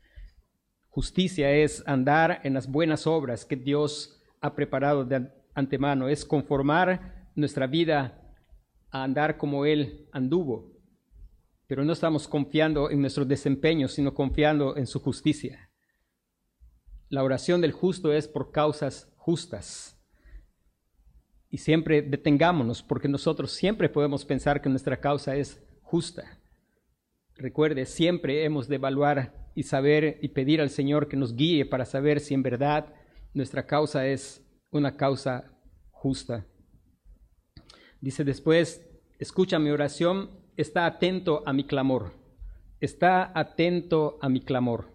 Justicia 0.90 1.50
es 1.50 1.82
andar 1.86 2.40
en 2.44 2.54
las 2.54 2.70
buenas 2.70 3.06
obras 3.06 3.44
que 3.44 3.56
Dios 3.56 4.20
ha 4.40 4.54
preparado 4.54 5.04
de 5.04 5.28
antemano, 5.54 6.08
es 6.08 6.24
conformar 6.24 7.30
nuestra 7.34 7.66
vida 7.66 8.17
a 8.90 9.04
andar 9.04 9.36
como 9.36 9.64
Él 9.66 10.08
anduvo. 10.12 10.72
Pero 11.66 11.84
no 11.84 11.92
estamos 11.92 12.26
confiando 12.26 12.90
en 12.90 13.00
nuestro 13.00 13.24
desempeño, 13.24 13.88
sino 13.88 14.14
confiando 14.14 14.76
en 14.76 14.86
su 14.86 15.00
justicia. 15.00 15.70
La 17.08 17.22
oración 17.22 17.60
del 17.60 17.72
justo 17.72 18.12
es 18.12 18.28
por 18.28 18.50
causas 18.50 19.12
justas. 19.16 19.98
Y 21.50 21.58
siempre 21.58 22.02
detengámonos, 22.02 22.82
porque 22.82 23.08
nosotros 23.08 23.52
siempre 23.52 23.88
podemos 23.88 24.24
pensar 24.24 24.60
que 24.60 24.68
nuestra 24.68 25.00
causa 25.00 25.36
es 25.36 25.62
justa. 25.82 26.38
Recuerde, 27.36 27.86
siempre 27.86 28.44
hemos 28.44 28.68
de 28.68 28.76
evaluar 28.76 29.50
y 29.54 29.62
saber 29.62 30.18
y 30.22 30.28
pedir 30.28 30.60
al 30.60 30.70
Señor 30.70 31.08
que 31.08 31.16
nos 31.16 31.34
guíe 31.34 31.64
para 31.64 31.84
saber 31.84 32.20
si 32.20 32.34
en 32.34 32.42
verdad 32.42 32.94
nuestra 33.32 33.66
causa 33.66 34.06
es 34.06 34.44
una 34.70 34.96
causa 34.96 35.50
justa. 35.90 36.46
Dice 38.00 38.24
después, 38.24 38.86
escucha 39.18 39.58
mi 39.58 39.70
oración, 39.70 40.30
está 40.56 40.86
atento 40.86 41.42
a 41.46 41.52
mi 41.52 41.64
clamor, 41.64 42.12
está 42.80 43.32
atento 43.34 44.18
a 44.20 44.28
mi 44.28 44.40
clamor. 44.40 44.92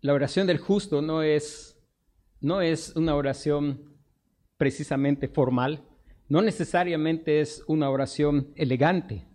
La 0.00 0.12
oración 0.12 0.46
del 0.46 0.58
justo 0.58 1.02
no 1.02 1.22
es, 1.22 1.80
no 2.40 2.62
es 2.62 2.94
una 2.96 3.14
oración 3.14 3.96
precisamente 4.56 5.28
formal, 5.28 5.84
no 6.28 6.42
necesariamente 6.42 7.40
es 7.40 7.62
una 7.68 7.90
oración 7.90 8.52
elegante. 8.56 9.26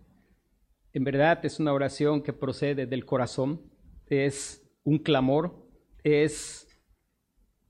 En 0.92 1.04
verdad 1.04 1.44
es 1.46 1.60
una 1.60 1.74
oración 1.74 2.22
que 2.22 2.34
procede 2.34 2.86
del 2.86 3.06
corazón, 3.06 3.62
es 4.08 4.62
un 4.84 5.00
clamor, 5.00 5.66
es 6.04 6.68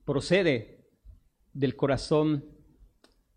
procede 0.04 0.84
del 1.52 1.76
corazón 1.76 2.53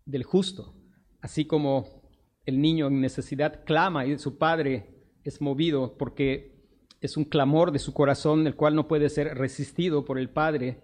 del 0.08 0.24
justo, 0.24 0.74
así 1.20 1.44
como 1.44 2.02
el 2.46 2.60
niño 2.60 2.88
en 2.88 3.00
necesidad 3.00 3.64
clama 3.64 4.06
y 4.06 4.18
su 4.18 4.38
padre 4.38 4.94
es 5.22 5.40
movido 5.42 5.96
porque 5.98 6.58
es 7.00 7.16
un 7.16 7.24
clamor 7.24 7.70
de 7.70 7.78
su 7.78 7.92
corazón, 7.92 8.46
el 8.46 8.56
cual 8.56 8.74
no 8.74 8.88
puede 8.88 9.10
ser 9.10 9.36
resistido 9.36 10.04
por 10.04 10.18
el 10.18 10.30
Padre. 10.30 10.80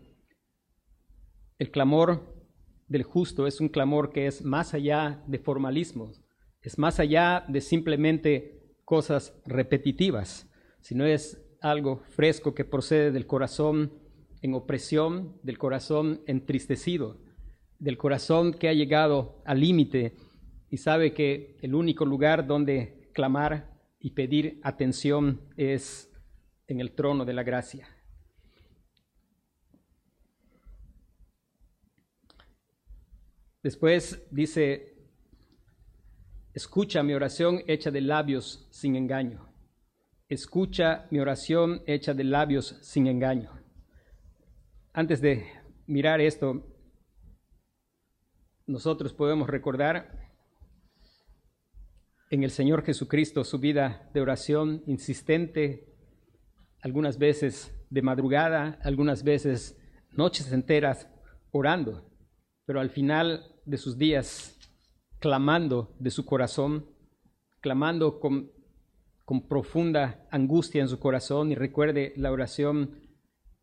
El 1.58 1.70
clamor 1.70 2.34
del 2.86 3.02
justo 3.02 3.46
es 3.46 3.60
un 3.60 3.68
clamor 3.68 4.12
que 4.12 4.26
es 4.26 4.44
más 4.44 4.74
allá 4.74 5.24
de 5.26 5.38
formalismos, 5.38 6.22
es 6.62 6.78
más 6.78 7.00
allá 7.00 7.44
de 7.48 7.60
simplemente 7.60 8.76
cosas 8.84 9.34
repetitivas, 9.46 10.48
sino 10.80 11.04
es 11.06 11.42
algo 11.62 12.02
fresco 12.10 12.54
que 12.54 12.64
procede 12.64 13.10
del 13.10 13.26
corazón 13.26 13.94
en 14.42 14.54
opresión, 14.54 15.40
del 15.42 15.56
corazón 15.56 16.20
entristecido, 16.26 17.23
del 17.84 17.98
corazón 17.98 18.54
que 18.54 18.70
ha 18.70 18.72
llegado 18.72 19.42
al 19.44 19.60
límite 19.60 20.16
y 20.70 20.78
sabe 20.78 21.12
que 21.12 21.58
el 21.60 21.74
único 21.74 22.06
lugar 22.06 22.46
donde 22.46 23.10
clamar 23.12 23.78
y 24.00 24.12
pedir 24.12 24.58
atención 24.62 25.42
es 25.58 26.10
en 26.66 26.80
el 26.80 26.92
trono 26.92 27.26
de 27.26 27.34
la 27.34 27.42
gracia. 27.42 27.86
Después 33.62 34.26
dice, 34.30 34.94
escucha 36.54 37.02
mi 37.02 37.12
oración 37.12 37.64
hecha 37.66 37.90
de 37.90 38.00
labios 38.00 38.66
sin 38.70 38.96
engaño. 38.96 39.46
Escucha 40.26 41.06
mi 41.10 41.18
oración 41.18 41.82
hecha 41.86 42.14
de 42.14 42.24
labios 42.24 42.78
sin 42.80 43.08
engaño. 43.08 43.50
Antes 44.94 45.20
de 45.20 45.46
mirar 45.86 46.22
esto, 46.22 46.73
nosotros 48.66 49.12
podemos 49.12 49.48
recordar 49.48 50.32
en 52.30 52.42
el 52.42 52.50
Señor 52.50 52.84
Jesucristo 52.84 53.44
su 53.44 53.58
vida 53.58 54.10
de 54.14 54.20
oración 54.20 54.82
insistente, 54.86 55.94
algunas 56.80 57.18
veces 57.18 57.74
de 57.90 58.02
madrugada, 58.02 58.78
algunas 58.82 59.22
veces 59.22 59.78
noches 60.12 60.50
enteras 60.52 61.08
orando, 61.50 62.10
pero 62.64 62.80
al 62.80 62.90
final 62.90 63.54
de 63.64 63.76
sus 63.76 63.98
días 63.98 64.58
clamando 65.20 65.94
de 65.98 66.10
su 66.10 66.24
corazón, 66.24 66.86
clamando 67.60 68.18
con, 68.18 68.50
profunda 69.48 70.26
angustia 70.30 70.82
en 70.82 70.88
su 70.88 70.98
corazón 70.98 71.50
y 71.50 71.54
recuerde 71.54 72.12
la 72.16 72.30
oración 72.30 73.00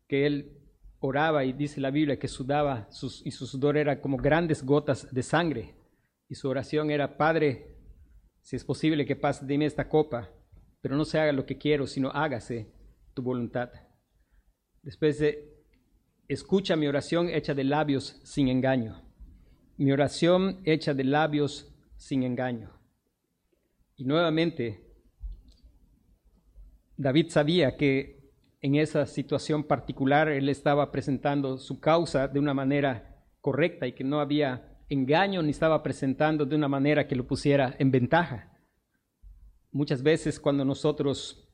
que 0.08 0.26
él 0.26 0.61
oraba 1.02 1.44
y 1.44 1.52
dice 1.52 1.80
la 1.80 1.90
Biblia 1.90 2.18
que 2.18 2.28
sudaba 2.28 2.88
y 3.24 3.30
su 3.30 3.46
sudor 3.46 3.76
era 3.76 4.00
como 4.00 4.16
grandes 4.16 4.64
gotas 4.64 5.12
de 5.12 5.22
sangre 5.22 5.74
y 6.28 6.34
su 6.34 6.48
oración 6.48 6.90
era, 6.90 7.18
Padre, 7.18 7.76
si 8.40 8.56
es 8.56 8.64
posible 8.64 9.04
que 9.04 9.16
pase 9.16 9.44
de 9.44 9.58
mí 9.58 9.64
esta 9.64 9.88
copa, 9.88 10.30
pero 10.80 10.96
no 10.96 11.04
se 11.04 11.18
haga 11.18 11.32
lo 11.32 11.44
que 11.44 11.58
quiero, 11.58 11.86
sino 11.86 12.08
hágase 12.10 12.72
tu 13.14 13.22
voluntad. 13.22 13.70
Después 14.82 15.18
de, 15.18 15.64
escucha 16.28 16.76
mi 16.76 16.86
oración 16.86 17.28
hecha 17.28 17.52
de 17.52 17.64
labios 17.64 18.20
sin 18.24 18.48
engaño. 18.48 19.02
Mi 19.76 19.92
oración 19.92 20.60
hecha 20.64 20.94
de 20.94 21.04
labios 21.04 21.74
sin 21.96 22.22
engaño. 22.22 22.70
Y 23.96 24.04
nuevamente, 24.04 24.80
David 26.96 27.26
sabía 27.28 27.76
que 27.76 28.21
en 28.62 28.76
esa 28.76 29.06
situación 29.06 29.64
particular 29.64 30.28
él 30.28 30.48
estaba 30.48 30.92
presentando 30.92 31.58
su 31.58 31.80
causa 31.80 32.28
de 32.28 32.38
una 32.38 32.54
manera 32.54 33.26
correcta 33.40 33.88
y 33.88 33.92
que 33.92 34.04
no 34.04 34.20
había 34.20 34.78
engaño 34.88 35.42
ni 35.42 35.50
estaba 35.50 35.82
presentando 35.82 36.46
de 36.46 36.54
una 36.54 36.68
manera 36.68 37.08
que 37.08 37.16
lo 37.16 37.26
pusiera 37.26 37.74
en 37.80 37.90
ventaja. 37.90 38.56
Muchas 39.72 40.02
veces 40.02 40.38
cuando 40.38 40.64
nosotros 40.64 41.48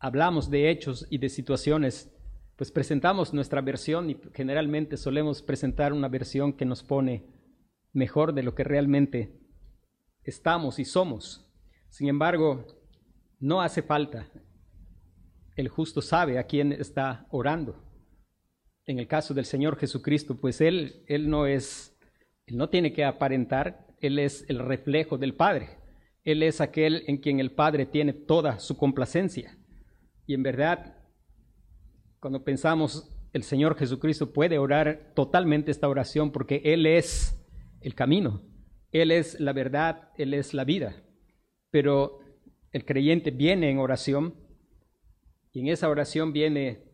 hablamos 0.00 0.50
de 0.50 0.68
hechos 0.68 1.06
y 1.10 1.18
de 1.18 1.28
situaciones, 1.28 2.12
pues 2.56 2.72
presentamos 2.72 3.32
nuestra 3.32 3.60
versión 3.60 4.10
y 4.10 4.18
generalmente 4.34 4.96
solemos 4.96 5.42
presentar 5.42 5.92
una 5.92 6.08
versión 6.08 6.52
que 6.52 6.64
nos 6.64 6.82
pone 6.82 7.24
mejor 7.92 8.32
de 8.34 8.42
lo 8.42 8.56
que 8.56 8.64
realmente 8.64 9.38
estamos 10.24 10.80
y 10.80 10.84
somos. 10.84 11.48
Sin 11.88 12.08
embargo, 12.08 12.66
no 13.38 13.62
hace 13.62 13.82
falta. 13.82 14.28
El 15.58 15.68
justo 15.68 16.00
sabe 16.00 16.38
a 16.38 16.44
quién 16.44 16.70
está 16.72 17.26
orando. 17.30 17.82
En 18.86 19.00
el 19.00 19.08
caso 19.08 19.34
del 19.34 19.44
Señor 19.44 19.76
Jesucristo, 19.76 20.36
pues 20.40 20.60
Él, 20.60 21.02
Él 21.08 21.28
no 21.28 21.46
es 21.46 21.98
él 22.48 22.56
no 22.56 22.70
tiene 22.70 22.94
que 22.94 23.04
aparentar, 23.04 23.86
Él 24.00 24.18
es 24.18 24.46
el 24.48 24.58
reflejo 24.58 25.18
del 25.18 25.34
Padre. 25.34 25.68
Él 26.24 26.42
es 26.42 26.62
aquel 26.62 27.04
en 27.06 27.18
quien 27.18 27.40
el 27.40 27.50
Padre 27.50 27.84
tiene 27.84 28.14
toda 28.14 28.58
su 28.58 28.78
complacencia. 28.78 29.58
Y 30.26 30.32
en 30.32 30.42
verdad, 30.42 30.96
cuando 32.20 32.44
pensamos, 32.44 33.06
el 33.34 33.42
Señor 33.42 33.76
Jesucristo 33.76 34.32
puede 34.32 34.58
orar 34.58 35.12
totalmente 35.14 35.70
esta 35.70 35.88
oración 35.88 36.32
porque 36.32 36.62
Él 36.64 36.86
es 36.86 37.38
el 37.82 37.94
camino, 37.94 38.40
Él 38.92 39.10
es 39.10 39.38
la 39.40 39.52
verdad, 39.52 40.08
Él 40.16 40.32
es 40.32 40.54
la 40.54 40.64
vida. 40.64 41.02
Pero 41.70 42.20
el 42.72 42.86
creyente 42.86 43.30
viene 43.30 43.70
en 43.70 43.78
oración 43.78 44.34
y 45.58 45.60
en 45.62 45.66
esa 45.66 45.88
oración 45.88 46.32
viene 46.32 46.84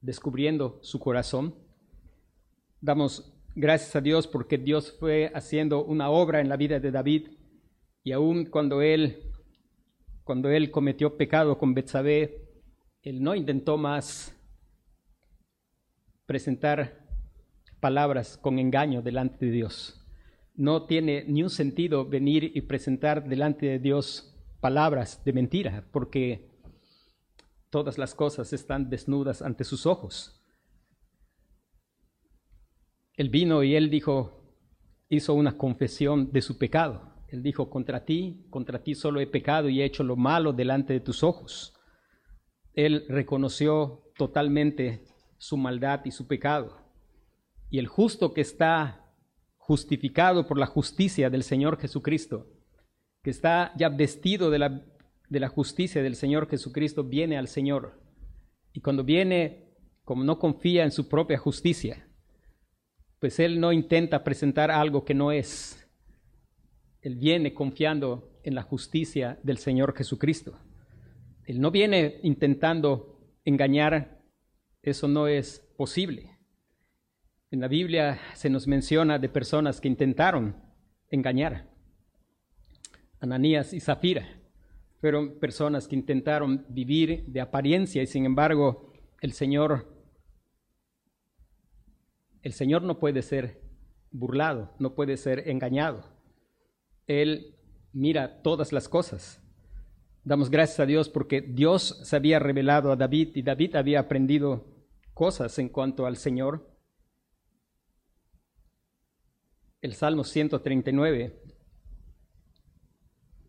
descubriendo 0.00 0.78
su 0.80 1.00
corazón. 1.00 1.56
Damos 2.80 3.34
Gracias 3.56 3.94
a 3.94 4.00
Dios 4.00 4.28
porque 4.28 4.58
Dios 4.58 4.96
fue 4.98 5.32
haciendo 5.34 5.84
una 5.84 6.08
obra 6.08 6.40
en 6.40 6.48
la 6.48 6.56
vida 6.56 6.78
de 6.78 6.92
David 6.92 7.30
y 8.04 8.12
aun 8.12 8.46
cuando 8.46 8.80
él 8.80 9.30
cuando 10.22 10.50
él 10.50 10.70
cometió 10.70 11.16
pecado 11.16 11.58
con 11.58 11.74
Betsabé, 11.74 12.48
él 13.02 13.22
no 13.22 13.34
intentó 13.34 13.76
más 13.76 14.36
presentar 16.26 17.06
palabras 17.80 18.36
con 18.36 18.60
engaño 18.60 19.02
delante 19.02 19.46
de 19.46 19.52
Dios. 19.52 20.00
No 20.54 20.86
tiene 20.86 21.24
ni 21.26 21.42
un 21.42 21.50
sentido 21.50 22.08
venir 22.08 22.52
y 22.54 22.62
presentar 22.62 23.28
delante 23.28 23.66
de 23.66 23.78
Dios 23.80 24.36
palabras 24.60 25.24
de 25.24 25.32
mentira, 25.32 25.88
porque 25.92 26.53
todas 27.74 27.98
las 27.98 28.14
cosas 28.14 28.52
están 28.52 28.88
desnudas 28.88 29.42
ante 29.42 29.64
sus 29.64 29.84
ojos. 29.84 30.40
Él 33.14 33.30
vino 33.30 33.64
y 33.64 33.74
él 33.74 33.90
dijo, 33.90 34.44
hizo 35.08 35.34
una 35.34 35.58
confesión 35.58 36.30
de 36.30 36.40
su 36.40 36.56
pecado. 36.56 37.16
Él 37.26 37.42
dijo, 37.42 37.70
contra 37.70 38.04
ti, 38.04 38.46
contra 38.48 38.84
ti 38.84 38.94
solo 38.94 39.18
he 39.18 39.26
pecado 39.26 39.68
y 39.68 39.82
he 39.82 39.84
hecho 39.84 40.04
lo 40.04 40.14
malo 40.14 40.52
delante 40.52 40.92
de 40.92 41.00
tus 41.00 41.24
ojos. 41.24 41.74
Él 42.74 43.06
reconoció 43.08 44.04
totalmente 44.16 45.02
su 45.36 45.56
maldad 45.56 46.02
y 46.04 46.12
su 46.12 46.28
pecado. 46.28 46.78
Y 47.70 47.80
el 47.80 47.88
justo 47.88 48.34
que 48.34 48.42
está 48.42 49.12
justificado 49.56 50.46
por 50.46 50.58
la 50.58 50.66
justicia 50.66 51.28
del 51.28 51.42
Señor 51.42 51.80
Jesucristo, 51.80 52.46
que 53.24 53.30
está 53.30 53.72
ya 53.76 53.88
vestido 53.88 54.50
de 54.50 54.60
la, 54.60 54.93
de 55.34 55.40
la 55.40 55.48
justicia 55.48 56.02
del 56.02 56.14
Señor 56.14 56.48
Jesucristo, 56.48 57.04
viene 57.04 57.36
al 57.36 57.48
Señor. 57.48 58.00
Y 58.72 58.80
cuando 58.80 59.04
viene, 59.04 59.74
como 60.04 60.24
no 60.24 60.38
confía 60.38 60.84
en 60.84 60.92
su 60.92 61.08
propia 61.08 61.36
justicia, 61.36 62.08
pues 63.18 63.40
Él 63.40 63.60
no 63.60 63.72
intenta 63.72 64.22
presentar 64.22 64.70
algo 64.70 65.04
que 65.04 65.12
no 65.12 65.32
es. 65.32 65.86
Él 67.02 67.16
viene 67.16 67.52
confiando 67.52 68.38
en 68.44 68.54
la 68.54 68.62
justicia 68.62 69.38
del 69.42 69.58
Señor 69.58 69.96
Jesucristo. 69.96 70.56
Él 71.44 71.60
no 71.60 71.70
viene 71.70 72.20
intentando 72.22 73.18
engañar, 73.44 74.22
eso 74.82 75.08
no 75.08 75.26
es 75.26 75.60
posible. 75.76 76.38
En 77.50 77.60
la 77.60 77.68
Biblia 77.68 78.20
se 78.34 78.50
nos 78.50 78.68
menciona 78.68 79.18
de 79.18 79.28
personas 79.28 79.80
que 79.80 79.88
intentaron 79.88 80.56
engañar. 81.10 81.68
Ananías 83.18 83.72
y 83.72 83.80
Zafira. 83.80 84.43
Fueron 85.04 85.38
personas 85.38 85.86
que 85.86 85.96
intentaron 85.96 86.64
vivir 86.70 87.26
de 87.26 87.42
apariencia 87.42 88.02
y 88.02 88.06
sin 88.06 88.24
embargo 88.24 88.90
el 89.20 89.34
Señor, 89.34 89.86
el 92.40 92.54
Señor 92.54 92.80
no 92.84 92.98
puede 92.98 93.20
ser 93.20 93.60
burlado, 94.10 94.74
no 94.78 94.94
puede 94.94 95.18
ser 95.18 95.46
engañado. 95.50 96.06
Él 97.06 97.54
mira 97.92 98.40
todas 98.40 98.72
las 98.72 98.88
cosas. 98.88 99.42
Damos 100.22 100.48
gracias 100.48 100.80
a 100.80 100.86
Dios 100.86 101.10
porque 101.10 101.42
Dios 101.42 102.00
se 102.02 102.16
había 102.16 102.38
revelado 102.38 102.90
a 102.90 102.96
David 102.96 103.36
y 103.36 103.42
David 103.42 103.76
había 103.76 104.00
aprendido 104.00 104.64
cosas 105.12 105.58
en 105.58 105.68
cuanto 105.68 106.06
al 106.06 106.16
Señor. 106.16 106.66
El 109.82 109.92
Salmo 109.92 110.24
139 110.24 111.42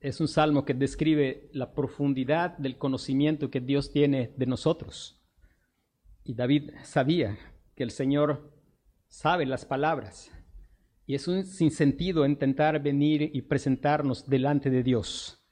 es 0.05 0.21
un 0.21 0.27
salmo 0.27 0.65
que 0.65 0.75
describe 0.75 1.49
la 1.51 1.73
profundidad 1.73 2.55
del 2.59 2.77
conocimiento 2.77 3.49
que 3.49 3.59
Dios 3.59 3.91
tiene 3.91 4.31
de 4.37 4.45
nosotros. 4.45 5.19
Y 6.23 6.35
David 6.35 6.69
sabía 6.83 7.39
que 7.75 7.81
el 7.81 7.89
Señor 7.89 8.53
sabe 9.07 9.47
las 9.47 9.65
palabras. 9.65 10.31
Y 11.07 11.15
es 11.15 11.27
un 11.27 11.43
sinsentido 11.43 12.23
intentar 12.23 12.83
venir 12.83 13.31
y 13.33 13.41
presentarnos 13.41 14.29
delante 14.29 14.69
de 14.69 14.83
Dios. 14.83 15.43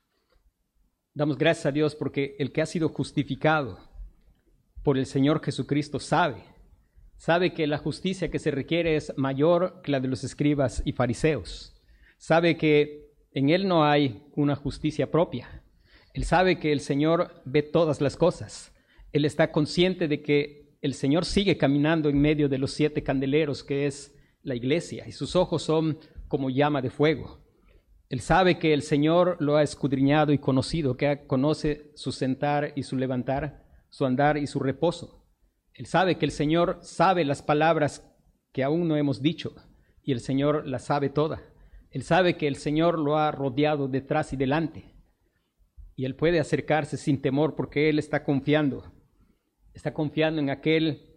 Damos 1.16 1.39
gracias 1.39 1.66
a 1.66 1.72
Dios 1.72 1.96
porque 1.96 2.36
el 2.38 2.52
que 2.52 2.62
ha 2.62 2.68
sido 2.68 2.89
justificado 2.89 3.80
por 4.84 5.00
el 5.00 5.08
Señor 5.08 5.44
Jesucristo 5.44 6.00
sabe, 6.00 6.44
sabe 7.18 7.56
que 7.56 7.66
la 7.66 7.80
justicia 7.80 8.30
que 8.30 8.38
se 8.38 8.52
requiere 8.52 8.98
es 8.98 9.13
mayor 9.18 9.82
que 9.82 9.92
la 9.92 10.00
de 10.00 10.10
los 10.10 10.24
escribas 10.24 10.84
y 10.86 10.92
fariseos. 10.92 11.74
Sabe 12.18 12.56
que 12.56 13.03
en 13.34 13.50
Él 13.50 13.67
no 13.67 13.86
hay 13.86 14.24
una 14.36 14.56
justicia 14.56 15.10
propia. 15.10 15.63
Él 16.13 16.24
sabe 16.26 16.60
que 16.60 16.72
el 16.72 16.80
Señor 16.80 17.41
ve 17.46 17.63
todas 17.63 18.00
las 18.02 18.15
cosas. 18.15 18.72
Él 19.12 19.26
está 19.26 19.52
consciente 19.52 20.08
de 20.08 20.22
que 20.22 20.78
el 20.82 20.93
Señor 20.93 21.26
sigue 21.26 21.58
caminando 21.58 22.10
en 22.10 22.19
medio 22.19 22.50
de 22.50 22.58
los 22.58 22.72
siete 22.72 23.04
candeleros 23.04 23.63
que 23.63 23.88
es 23.88 24.15
la 24.43 24.56
iglesia 24.56 25.08
y 25.08 25.12
sus 25.13 25.36
ojos 25.36 25.63
son 25.63 25.98
como 26.28 26.50
llama 26.50 26.82
de 26.82 26.89
fuego. 26.89 27.39
Él 28.10 28.19
sabe 28.19 28.60
que 28.60 28.74
el 28.74 28.84
Señor 28.84 29.38
lo 29.39 29.56
ha 29.56 29.63
escudriñado 29.63 30.34
y 30.34 30.38
conocido, 30.38 30.98
que 30.98 31.26
conoce 31.26 31.91
su 31.96 32.12
sentar 32.12 32.74
y 32.76 32.84
su 32.84 32.96
levantar, 32.96 33.63
su 33.89 34.06
andar 34.06 34.38
y 34.38 34.46
su 34.46 34.60
reposo. 34.60 35.26
Él 35.74 35.88
sabe 35.88 36.17
que 36.17 36.26
el 36.26 36.32
Señor 36.32 36.80
sabe 36.82 37.26
las 37.26 37.41
palabras 37.41 38.08
que 38.52 38.63
aún 38.63 38.88
no 38.88 38.98
hemos 38.98 39.22
dicho 39.22 39.56
y 40.04 40.12
el 40.12 40.19
Señor 40.19 40.67
las 40.67 40.86
sabe 40.86 41.10
toda. 41.10 41.41
Él 41.93 42.03
sabe 42.03 42.36
que 42.36 42.47
el 42.47 42.58
Señor 42.58 42.99
lo 42.99 43.17
ha 43.17 43.32
rodeado 43.32 43.88
detrás 43.88 44.34
y 44.34 44.36
delante 44.36 44.93
y 45.95 46.06
él 46.06 46.15
puede 46.15 46.39
acercarse 46.39 46.97
sin 46.97 47.21
temor 47.21 47.56
porque 47.56 47.89
él 47.89 47.99
está 47.99 48.23
confiando. 48.23 48.91
Está 49.73 49.93
confiando 49.93 50.41
en 50.41 50.49
aquel 50.49 51.10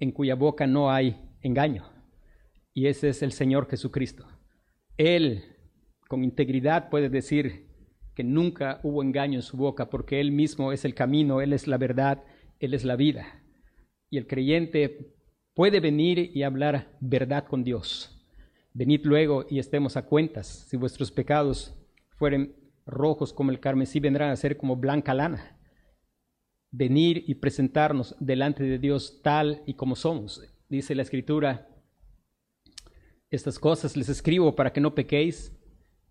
en 0.00 0.12
cuya 0.12 0.34
boca 0.34 0.66
no 0.66 0.90
hay 0.90 1.20
engaño. 1.40 1.90
Y 2.74 2.86
ese 2.86 3.08
es 3.08 3.22
el 3.22 3.32
Señor 3.32 3.68
Jesucristo. 3.68 4.26
Él 4.96 5.44
con 6.08 6.24
integridad 6.24 6.90
puede 6.90 7.08
decir 7.08 7.66
que 8.14 8.24
nunca 8.24 8.80
hubo 8.82 9.02
engaño 9.02 9.38
en 9.38 9.42
su 9.42 9.56
boca, 9.56 9.90
porque 9.90 10.20
Él 10.20 10.32
mismo 10.32 10.72
es 10.72 10.84
el 10.84 10.94
camino, 10.94 11.40
Él 11.40 11.52
es 11.52 11.66
la 11.66 11.76
verdad, 11.76 12.24
Él 12.58 12.74
es 12.74 12.84
la 12.84 12.96
vida. 12.96 13.42
Y 14.10 14.18
el 14.18 14.26
creyente 14.26 15.14
puede 15.54 15.80
venir 15.80 16.30
y 16.34 16.42
hablar 16.42 16.96
verdad 17.00 17.44
con 17.46 17.62
Dios. 17.62 18.17
Venid 18.72 19.04
luego 19.04 19.46
y 19.48 19.58
estemos 19.58 19.96
a 19.96 20.06
cuentas. 20.06 20.66
Si 20.68 20.76
vuestros 20.76 21.10
pecados 21.10 21.74
fueren 22.16 22.56
rojos 22.86 23.32
como 23.32 23.50
el 23.50 23.60
carmesí, 23.60 24.00
vendrán 24.00 24.30
a 24.30 24.36
ser 24.36 24.56
como 24.56 24.76
blanca 24.76 25.14
lana. 25.14 25.58
Venir 26.70 27.24
y 27.26 27.36
presentarnos 27.36 28.14
delante 28.20 28.64
de 28.64 28.78
Dios 28.78 29.20
tal 29.22 29.62
y 29.66 29.74
como 29.74 29.96
somos. 29.96 30.42
Dice 30.68 30.94
la 30.94 31.02
Escritura, 31.02 31.68
estas 33.30 33.58
cosas 33.58 33.96
les 33.96 34.08
escribo 34.08 34.54
para 34.54 34.72
que 34.72 34.80
no 34.80 34.94
pequéis 34.94 35.58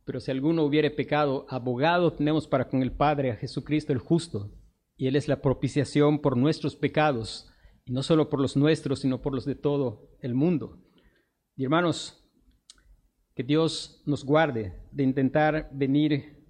pero 0.07 0.21
si 0.21 0.31
alguno 0.31 0.63
hubiere 0.63 0.89
pecado, 0.89 1.45
abogado 1.49 2.13
tenemos 2.13 2.47
para 2.47 2.69
con 2.69 2.81
el 2.81 2.93
Padre 2.93 3.29
a 3.29 3.35
Jesucristo 3.35 3.91
el 3.91 3.99
justo, 3.99 4.53
y 4.95 5.07
Él 5.07 5.17
es 5.17 5.27
la 5.27 5.41
propiciación 5.41 6.19
por 6.21 6.37
nuestros 6.37 6.77
pecados, 6.77 7.51
y 7.83 7.91
no 7.91 8.01
solo 8.03 8.29
por 8.29 8.39
los 8.39 8.55
nuestros, 8.55 8.99
sino 8.99 9.21
por 9.21 9.35
los 9.35 9.43
de 9.43 9.55
todo 9.55 10.17
el 10.21 10.33
mundo. 10.33 10.81
Y 11.57 11.65
hermanos, 11.65 12.25
que 13.37 13.43
Dios 13.43 14.03
nos 14.05 14.25
guarde 14.25 14.73
de 14.91 15.03
intentar 15.03 15.69
venir 15.71 16.43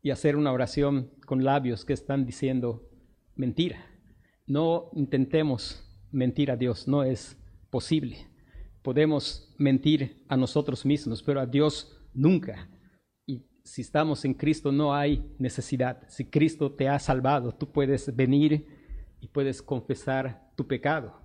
y 0.00 0.10
hacer 0.10 0.36
una 0.36 0.52
oración 0.52 1.10
con 1.26 1.42
labios 1.42 1.84
que 1.84 1.92
están 1.92 2.24
diciendo 2.24 2.88
mentira. 3.34 3.84
No 4.46 4.90
intentemos 4.92 5.84
mentir 6.12 6.52
a 6.52 6.56
Dios, 6.56 6.86
no 6.86 7.02
es 7.02 7.36
posible 7.68 8.30
podemos 8.82 9.52
mentir 9.58 10.24
a 10.28 10.36
nosotros 10.36 10.84
mismos, 10.84 11.22
pero 11.22 11.40
a 11.40 11.46
Dios 11.46 11.98
nunca. 12.14 12.68
Y 13.26 13.44
si 13.64 13.82
estamos 13.82 14.24
en 14.24 14.34
Cristo 14.34 14.72
no 14.72 14.94
hay 14.94 15.34
necesidad. 15.38 16.02
Si 16.08 16.24
Cristo 16.24 16.72
te 16.72 16.88
ha 16.88 16.98
salvado, 16.98 17.52
tú 17.52 17.70
puedes 17.70 18.14
venir 18.14 18.66
y 19.20 19.28
puedes 19.28 19.62
confesar 19.62 20.50
tu 20.56 20.66
pecado, 20.66 21.20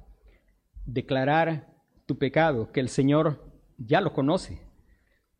declarar 0.86 1.74
tu 2.06 2.18
pecado, 2.18 2.72
que 2.72 2.82
el 2.82 2.90
Señor 2.90 3.55
ya 3.78 4.02
lo 4.02 4.14
conoce. 4.14 4.60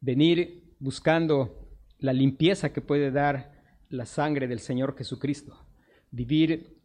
Venir 0.02 0.76
buscando 0.80 1.70
la 2.00 2.14
limpieza 2.14 2.74
que 2.74 2.82
puede 2.82 3.12
dar 3.12 3.64
la 3.90 4.06
sangre 4.06 4.48
del 4.48 4.60
Señor 4.60 4.98
Jesucristo. 4.98 5.66
Vivir 6.12 6.78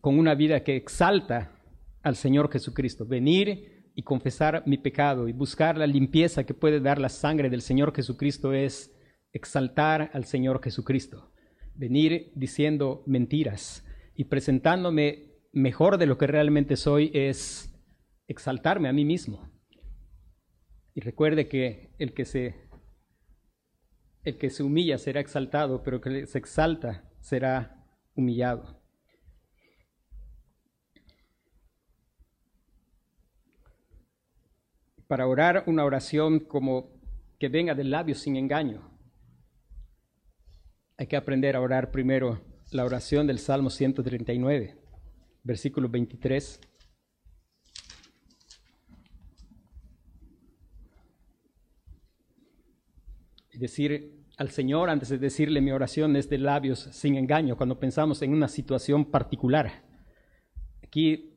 con 0.00 0.18
una 0.18 0.34
vida 0.34 0.62
que 0.62 0.76
exalta 0.76 1.52
al 2.02 2.16
Señor 2.16 2.50
Jesucristo. 2.50 3.06
Venir 3.06 3.72
y 3.94 4.02
confesar 4.02 4.62
mi 4.66 4.78
pecado 4.78 5.28
y 5.28 5.32
buscar 5.32 5.76
la 5.76 5.86
limpieza 5.86 6.44
que 6.44 6.54
puede 6.54 6.80
dar 6.80 6.98
la 6.98 7.08
sangre 7.08 7.50
del 7.50 7.62
Señor 7.62 7.94
Jesucristo 7.94 8.52
es 8.52 8.90
exaltar 9.32 10.10
al 10.12 10.24
Señor 10.24 10.62
Jesucristo, 10.62 11.32
venir 11.74 12.32
diciendo 12.34 13.02
mentiras 13.06 13.84
y 14.14 14.24
presentándome 14.24 15.32
mejor 15.52 15.98
de 15.98 16.06
lo 16.06 16.18
que 16.18 16.26
realmente 16.26 16.76
soy 16.76 17.10
es 17.14 17.70
exaltarme 18.28 18.88
a 18.88 18.92
mí 18.92 19.04
mismo. 19.04 19.51
Y 20.94 21.00
recuerde 21.00 21.48
que 21.48 21.90
el 21.98 22.12
que 22.12 22.24
se 22.24 22.54
el 24.24 24.38
que 24.38 24.50
se 24.50 24.62
humilla 24.62 24.98
será 24.98 25.20
exaltado, 25.20 25.82
pero 25.82 25.96
el 25.96 26.02
que 26.02 26.26
se 26.26 26.38
exalta 26.38 27.10
será 27.20 27.84
humillado. 28.14 28.82
para 35.12 35.26
orar 35.26 35.64
una 35.66 35.84
oración 35.84 36.40
como 36.40 36.88
que 37.38 37.50
venga 37.50 37.74
del 37.74 37.90
labio 37.90 38.14
sin 38.14 38.34
engaño. 38.34 38.80
Hay 40.96 41.06
que 41.06 41.18
aprender 41.18 41.54
a 41.54 41.60
orar 41.60 41.90
primero 41.90 42.40
la 42.70 42.86
oración 42.86 43.26
del 43.26 43.38
Salmo 43.38 43.68
139, 43.68 44.74
versículo 45.44 45.90
23. 45.90 46.58
Decir 53.52 54.22
al 54.36 54.50
Señor, 54.50 54.90
antes 54.90 55.08
de 55.08 55.18
decirle 55.18 55.60
mi 55.60 55.72
oración, 55.72 56.16
es 56.16 56.28
de 56.28 56.38
labios 56.38 56.88
sin 56.92 57.16
engaño, 57.16 57.56
cuando 57.56 57.78
pensamos 57.78 58.22
en 58.22 58.32
una 58.32 58.48
situación 58.48 59.04
particular. 59.04 59.84
Aquí 60.82 61.32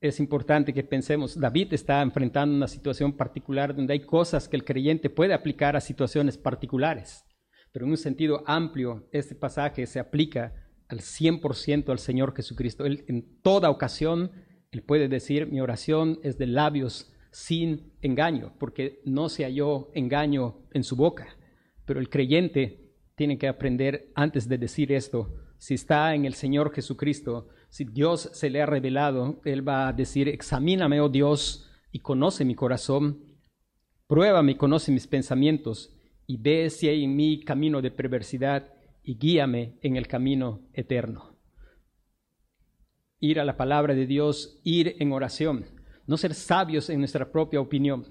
es 0.00 0.20
importante 0.20 0.72
que 0.72 0.82
pensemos, 0.82 1.38
David 1.38 1.72
está 1.72 2.02
enfrentando 2.02 2.54
una 2.54 2.68
situación 2.68 3.12
particular 3.12 3.74
donde 3.74 3.94
hay 3.94 4.00
cosas 4.00 4.48
que 4.48 4.56
el 4.56 4.64
creyente 4.64 5.10
puede 5.10 5.34
aplicar 5.34 5.76
a 5.76 5.80
situaciones 5.80 6.36
particulares, 6.36 7.24
pero 7.72 7.84
en 7.84 7.92
un 7.92 7.96
sentido 7.96 8.42
amplio 8.46 9.08
este 9.12 9.34
pasaje 9.34 9.86
se 9.86 9.98
aplica 9.98 10.54
al 10.88 11.00
100% 11.00 11.90
al 11.90 11.98
Señor 11.98 12.34
Jesucristo. 12.34 12.86
Él 12.86 13.04
en 13.08 13.40
toda 13.42 13.70
ocasión, 13.70 14.30
Él 14.70 14.82
puede 14.82 15.08
decir, 15.08 15.46
mi 15.46 15.60
oración 15.60 16.18
es 16.22 16.38
de 16.38 16.46
labios 16.46 17.12
sin 17.36 17.92
engaño, 18.00 18.54
porque 18.58 19.02
no 19.04 19.28
se 19.28 19.44
halló 19.44 19.90
engaño 19.92 20.62
en 20.72 20.82
su 20.82 20.96
boca, 20.96 21.36
pero 21.84 22.00
el 22.00 22.08
creyente 22.08 22.94
tiene 23.14 23.36
que 23.36 23.46
aprender 23.46 24.10
antes 24.14 24.48
de 24.48 24.56
decir 24.56 24.90
esto, 24.90 25.34
si 25.58 25.74
está 25.74 26.14
en 26.14 26.24
el 26.24 26.32
Señor 26.32 26.72
Jesucristo, 26.72 27.48
si 27.68 27.84
Dios 27.84 28.30
se 28.32 28.48
le 28.48 28.62
ha 28.62 28.66
revelado, 28.66 29.42
Él 29.44 29.68
va 29.68 29.86
a 29.86 29.92
decir, 29.92 30.28
examíname, 30.28 30.98
oh 30.98 31.10
Dios, 31.10 31.70
y 31.92 31.98
conoce 31.98 32.46
mi 32.46 32.54
corazón, 32.54 33.22
pruébame 34.06 34.52
y 34.52 34.56
conoce 34.56 34.90
mis 34.90 35.06
pensamientos, 35.06 35.94
y 36.26 36.38
ve 36.38 36.70
si 36.70 36.88
hay 36.88 37.04
en 37.04 37.14
mí 37.16 37.44
camino 37.44 37.82
de 37.82 37.90
perversidad, 37.90 38.72
y 39.02 39.18
guíame 39.18 39.78
en 39.82 39.96
el 39.96 40.08
camino 40.08 40.66
eterno. 40.72 41.36
Ir 43.20 43.40
a 43.40 43.44
la 43.44 43.58
palabra 43.58 43.94
de 43.94 44.06
Dios, 44.06 44.58
ir 44.64 44.96
en 45.00 45.12
oración, 45.12 45.75
no 46.06 46.16
ser 46.16 46.34
sabios 46.34 46.88
en 46.90 46.98
nuestra 46.98 47.30
propia 47.30 47.60
opinión. 47.60 48.06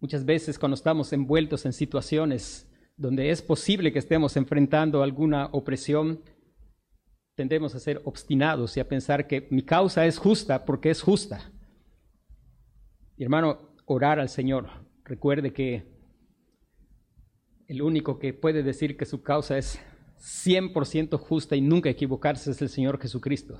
Muchas 0.00 0.24
veces 0.24 0.58
cuando 0.58 0.74
estamos 0.74 1.12
envueltos 1.12 1.64
en 1.66 1.72
situaciones 1.72 2.70
donde 2.96 3.30
es 3.30 3.42
posible 3.42 3.92
que 3.92 3.98
estemos 3.98 4.36
enfrentando 4.36 5.02
alguna 5.02 5.46
opresión, 5.46 6.20
tendemos 7.34 7.74
a 7.74 7.80
ser 7.80 8.00
obstinados 8.04 8.76
y 8.76 8.80
a 8.80 8.88
pensar 8.88 9.26
que 9.26 9.48
mi 9.50 9.62
causa 9.62 10.06
es 10.06 10.18
justa 10.18 10.64
porque 10.64 10.90
es 10.90 11.02
justa. 11.02 11.50
Y 13.16 13.24
hermano, 13.24 13.74
orar 13.86 14.20
al 14.20 14.28
Señor. 14.28 14.68
Recuerde 15.04 15.52
que 15.52 15.84
el 17.66 17.82
único 17.82 18.18
que 18.18 18.32
puede 18.32 18.62
decir 18.62 18.96
que 18.96 19.06
su 19.06 19.22
causa 19.22 19.58
es 19.58 19.80
100% 20.18 21.18
justa 21.18 21.56
y 21.56 21.60
nunca 21.60 21.90
equivocarse 21.90 22.50
es 22.50 22.62
el 22.62 22.68
Señor 22.68 23.00
Jesucristo. 23.00 23.58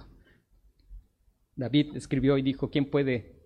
David 1.56 1.96
escribió 1.96 2.38
y 2.38 2.42
dijo, 2.42 2.70
¿quién 2.70 2.90
puede 2.90 3.43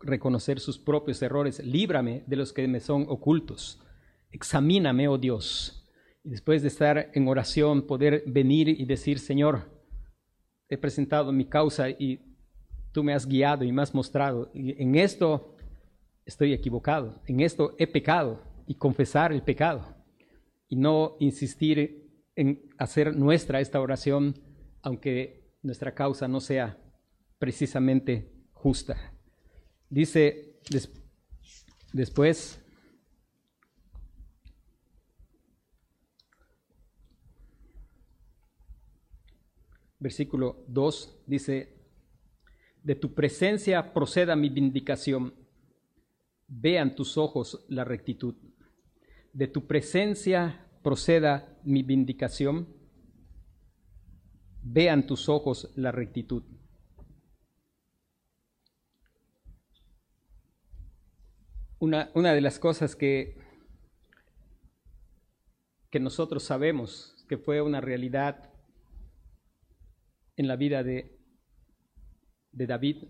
reconocer 0.00 0.60
sus 0.60 0.78
propios 0.78 1.20
errores? 1.22 1.64
Líbrame 1.64 2.24
de 2.26 2.36
los 2.36 2.52
que 2.52 2.66
me 2.68 2.80
son 2.80 3.06
ocultos. 3.08 3.80
Examíname, 4.30 5.08
oh 5.08 5.18
Dios. 5.18 5.88
Y 6.24 6.30
después 6.30 6.62
de 6.62 6.68
estar 6.68 7.10
en 7.14 7.28
oración, 7.28 7.86
poder 7.86 8.22
venir 8.26 8.68
y 8.68 8.84
decir, 8.84 9.18
Señor, 9.18 9.70
he 10.68 10.76
presentado 10.76 11.32
mi 11.32 11.46
causa 11.46 11.88
y 11.88 12.20
tú 12.92 13.02
me 13.02 13.14
has 13.14 13.26
guiado 13.26 13.64
y 13.64 13.72
me 13.72 13.82
has 13.82 13.94
mostrado. 13.94 14.50
En 14.54 14.94
esto 14.94 15.56
estoy 16.24 16.52
equivocado, 16.52 17.22
en 17.26 17.40
esto 17.40 17.74
he 17.78 17.86
pecado 17.86 18.42
y 18.66 18.74
confesar 18.74 19.32
el 19.32 19.42
pecado. 19.42 19.96
Y 20.68 20.76
no 20.76 21.16
insistir 21.20 22.10
en 22.36 22.68
hacer 22.76 23.16
nuestra 23.16 23.60
esta 23.60 23.80
oración, 23.80 24.34
aunque 24.82 25.54
nuestra 25.62 25.94
causa 25.94 26.28
no 26.28 26.40
sea 26.40 26.78
precisamente 27.38 28.30
justa. 28.52 29.17
Dice 29.90 30.60
después, 31.92 32.60
versículo 39.98 40.64
2, 40.68 41.22
dice, 41.26 41.78
de 42.82 42.94
tu 42.94 43.14
presencia 43.14 43.92
proceda 43.92 44.36
mi 44.36 44.48
vindicación, 44.48 45.34
vean 46.46 46.94
tus 46.94 47.16
ojos 47.16 47.64
la 47.68 47.84
rectitud. 47.84 48.36
De 49.32 49.48
tu 49.48 49.66
presencia 49.66 50.66
proceda 50.82 51.58
mi 51.64 51.82
vindicación, 51.82 52.68
vean 54.62 55.06
tus 55.06 55.28
ojos 55.28 55.70
la 55.76 55.92
rectitud. 55.92 56.44
Una, 61.80 62.10
de 62.12 62.40
las 62.40 62.58
cosas 62.58 62.96
que, 62.96 63.36
que 65.90 66.00
nosotros 66.00 66.42
sabemos 66.42 67.24
que 67.28 67.38
fue 67.38 67.62
una 67.62 67.80
realidad 67.80 68.50
en 70.36 70.48
la 70.48 70.56
vida 70.56 70.82
de, 70.82 71.18
de 72.52 72.66
David 72.66 73.04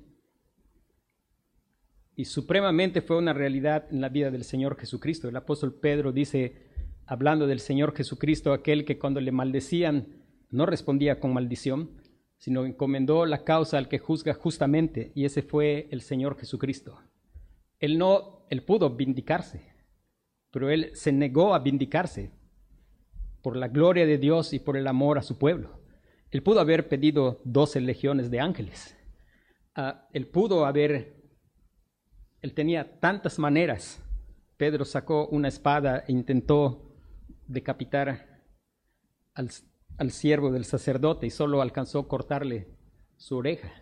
y 2.15 2.25
supremamente 2.25 3.01
fue 3.01 3.17
una 3.17 3.33
realidad 3.33 3.87
en 3.91 4.01
la 4.01 4.09
vida 4.09 4.31
del 4.31 4.43
Señor 4.45 4.77
Jesucristo. 4.77 5.29
El 5.29 5.37
apóstol 5.37 5.73
Pedro 5.73 6.11
dice, 6.13 6.67
hablando 7.07 7.47
del 7.47 7.61
Señor 7.61 7.95
Jesucristo, 7.97 8.53
aquel 8.53 8.85
que 8.85 8.99
cuando 8.99 9.21
le 9.21 9.31
maldecían 9.31 10.25
no 10.51 10.67
respondía 10.67 11.21
con 11.21 11.33
maldición, 11.33 12.03
sino 12.37 12.67
encomendó 12.67 13.25
la 13.25 13.45
causa 13.45 13.79
al 13.79 13.89
que 13.89 13.99
juzga 13.99 14.35
justamente, 14.35 15.13
y 15.15 15.25
ese 15.25 15.43
fue 15.43 15.89
el 15.91 16.01
Señor 16.01 16.37
Jesucristo. 16.39 16.99
Él 17.79 17.99
no, 17.99 18.47
él 18.51 18.63
pudo 18.65 18.91
vindicarse, 18.91 19.73
pero 20.51 20.71
él 20.71 20.91
se 20.95 21.13
negó 21.13 21.55
a 21.55 21.61
vindicarse 21.61 22.33
por 23.43 23.57
la 23.57 23.69
gloria 23.69 24.07
de 24.07 24.19
Dios 24.19 24.53
y 24.53 24.59
por 24.59 24.77
el 24.77 24.87
amor 24.87 25.19
a 25.19 25.23
su 25.23 25.39
pueblo. 25.39 25.81
Él 26.31 26.43
pudo 26.43 26.61
haber 26.61 26.89
pedido 26.89 27.41
doce 27.45 27.81
legiones 27.81 28.31
de 28.31 28.41
ángeles. 28.41 28.97
Ah, 29.75 30.09
él 30.13 30.27
pudo 30.27 30.67
haber, 30.67 31.23
él 32.43 32.53
tenía 32.55 32.99
tantas 33.01 33.39
maneras. 33.39 34.03
Pedro 34.57 34.85
sacó 34.85 35.29
una 35.29 35.49
espada 35.49 36.05
e 36.07 36.13
intentó 36.13 36.97
decapitar 37.47 38.43
al, 39.35 39.51
al 39.97 40.11
siervo 40.11 40.51
del 40.51 40.65
sacerdote 40.65 41.27
y 41.27 41.31
solo 41.31 41.63
alcanzó 41.63 42.01
a 42.01 42.09
cortarle 42.09 42.69
su 43.17 43.37
oreja. 43.37 43.73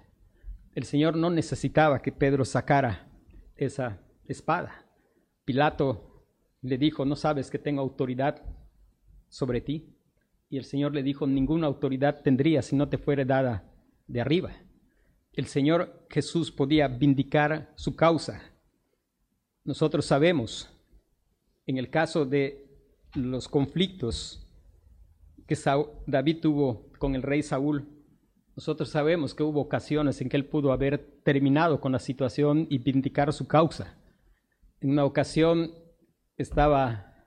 El 0.74 0.84
Señor 0.84 1.16
no 1.16 1.30
necesitaba 1.30 2.02
que 2.02 2.12
Pedro 2.12 2.44
sacara 2.44 3.05
esa 3.56 4.00
espada. 4.24 4.86
Pilato 5.44 6.24
le 6.62 6.78
dijo, 6.78 7.04
¿no 7.04 7.16
sabes 7.16 7.50
que 7.50 7.58
tengo 7.58 7.80
autoridad 7.80 8.42
sobre 9.28 9.60
ti? 9.60 9.96
Y 10.48 10.58
el 10.58 10.64
Señor 10.64 10.94
le 10.94 11.02
dijo, 11.02 11.26
ninguna 11.26 11.66
autoridad 11.66 12.22
tendría 12.22 12.62
si 12.62 12.76
no 12.76 12.88
te 12.88 12.98
fuera 12.98 13.24
dada 13.24 13.72
de 14.06 14.20
arriba. 14.20 14.52
El 15.32 15.46
Señor 15.46 16.06
Jesús 16.08 16.50
podía 16.50 16.88
vindicar 16.88 17.72
su 17.76 17.94
causa. 17.96 18.42
Nosotros 19.64 20.06
sabemos, 20.06 20.70
en 21.66 21.78
el 21.78 21.90
caso 21.90 22.24
de 22.24 22.66
los 23.14 23.48
conflictos 23.48 24.46
que 25.46 25.56
David 26.06 26.40
tuvo 26.40 26.90
con 26.98 27.14
el 27.14 27.22
rey 27.22 27.42
Saúl, 27.42 27.88
nosotros 28.54 28.88
sabemos 28.88 29.34
que 29.34 29.42
hubo 29.42 29.60
ocasiones 29.60 30.20
en 30.20 30.28
que 30.28 30.36
él 30.36 30.46
pudo 30.46 30.72
haber 30.72 31.15
terminado 31.26 31.80
con 31.80 31.90
la 31.90 31.98
situación 31.98 32.68
y 32.70 32.78
vindicar 32.78 33.32
su 33.32 33.48
causa. 33.48 33.98
En 34.80 34.90
una 34.90 35.04
ocasión 35.04 35.72
estaba, 36.36 37.26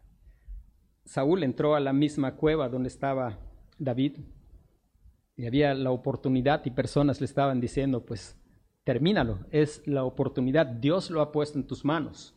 Saúl 1.03 1.43
entró 1.43 1.75
a 1.75 1.81
la 1.81 1.91
misma 1.91 2.37
cueva 2.37 2.69
donde 2.69 2.87
estaba 2.87 3.37
David 3.77 4.19
y 5.35 5.47
había 5.47 5.73
la 5.73 5.91
oportunidad 5.91 6.65
y 6.65 6.71
personas 6.71 7.19
le 7.19 7.25
estaban 7.25 7.59
diciendo, 7.59 8.05
pues 8.05 8.41
termínalo, 8.85 9.39
es 9.51 9.85
la 9.85 10.05
oportunidad, 10.05 10.65
Dios 10.65 11.11
lo 11.11 11.19
ha 11.19 11.33
puesto 11.33 11.59
en 11.59 11.67
tus 11.67 11.83
manos. 11.83 12.33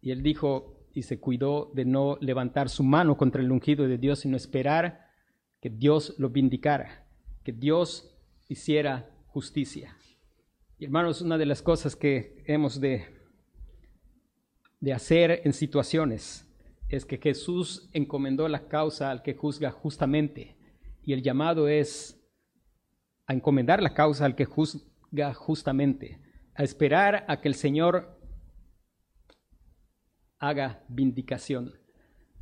Y 0.00 0.10
él 0.10 0.22
dijo 0.22 0.88
y 0.94 1.02
se 1.02 1.20
cuidó 1.20 1.70
de 1.74 1.84
no 1.84 2.16
levantar 2.22 2.70
su 2.70 2.82
mano 2.82 3.18
contra 3.18 3.42
el 3.42 3.52
ungido 3.52 3.86
de 3.86 3.98
Dios, 3.98 4.20
sino 4.20 4.38
esperar 4.38 5.10
que 5.60 5.68
Dios 5.68 6.14
lo 6.16 6.30
vindicara, 6.30 7.06
que 7.42 7.52
Dios 7.52 8.10
hiciera 8.48 9.10
justicia. 9.26 9.98
Y 10.76 10.86
hermanos, 10.86 11.22
una 11.22 11.38
de 11.38 11.46
las 11.46 11.62
cosas 11.62 11.94
que 11.94 12.42
hemos 12.46 12.80
de, 12.80 13.06
de 14.80 14.92
hacer 14.92 15.42
en 15.44 15.52
situaciones 15.52 16.48
es 16.88 17.04
que 17.04 17.18
Jesús 17.18 17.88
encomendó 17.92 18.48
la 18.48 18.66
causa 18.66 19.12
al 19.12 19.22
que 19.22 19.34
juzga 19.34 19.70
justamente. 19.70 20.56
Y 21.02 21.12
el 21.12 21.22
llamado 21.22 21.68
es 21.68 22.20
a 23.26 23.34
encomendar 23.34 23.82
la 23.82 23.94
causa 23.94 24.24
al 24.24 24.34
que 24.34 24.46
juzga 24.46 25.32
justamente, 25.34 26.20
a 26.56 26.64
esperar 26.64 27.24
a 27.28 27.40
que 27.40 27.48
el 27.48 27.54
Señor 27.54 28.18
haga 30.40 30.82
vindicación. 30.88 31.74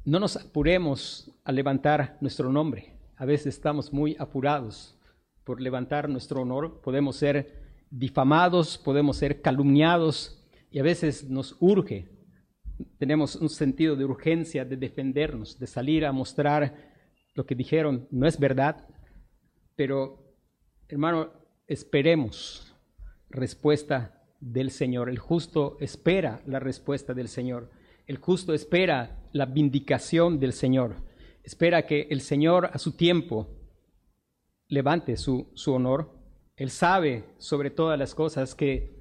No 0.05 0.18
nos 0.18 0.37
apuremos 0.37 1.31
a 1.45 1.53
levantar 1.53 2.16
nuestro 2.23 2.51
nombre. 2.51 2.99
A 3.16 3.27
veces 3.27 3.49
estamos 3.55 3.92
muy 3.92 4.16
apurados 4.18 4.99
por 5.45 5.61
levantar 5.61 6.09
nuestro 6.09 6.42
honor, 6.42 6.81
podemos 6.81 7.16
ser 7.16 7.62
difamados, 7.92 8.78
podemos 8.78 9.18
ser 9.18 9.42
calumniados 9.42 10.42
y 10.70 10.78
a 10.78 10.83
veces 10.83 11.28
nos 11.28 11.57
urge, 11.61 12.09
tenemos 12.98 13.37
un 13.37 13.50
sentido 13.50 13.94
de 13.94 14.07
urgencia 14.07 14.64
de 14.64 14.76
defendernos, 14.76 15.59
de 15.59 15.66
salir 15.66 16.07
a 16.07 16.12
mostrar 16.12 16.90
lo 17.35 17.44
que 17.46 17.55
dijeron 17.55 18.09
no 18.11 18.26
es 18.26 18.38
verdad, 18.38 18.88
pero 19.76 20.35
hermano, 20.88 21.31
esperemos 21.66 22.74
respuesta 23.28 24.22
del 24.40 24.70
Señor. 24.70 25.09
El 25.09 25.18
justo 25.18 25.76
espera 25.81 26.42
la 26.46 26.59
respuesta 26.59 27.14
del 27.14 27.28
Señor. 27.28 27.70
El 28.07 28.16
justo 28.16 28.52
espera 28.52 29.22
la 29.33 29.46
vindicación 29.46 30.38
del 30.40 30.52
Señor. 30.52 30.96
Espera 31.42 31.87
que 31.87 32.09
el 32.11 32.20
Señor 32.20 32.70
a 32.72 32.78
su 32.78 32.96
tiempo 32.96 33.48
levante 34.68 35.16
su, 35.16 35.50
su 35.55 35.72
honor. 35.72 36.21
Él 36.62 36.70
sabe 36.70 37.25
sobre 37.38 37.70
todas 37.70 37.98
las 37.98 38.14
cosas 38.14 38.55
que 38.55 38.94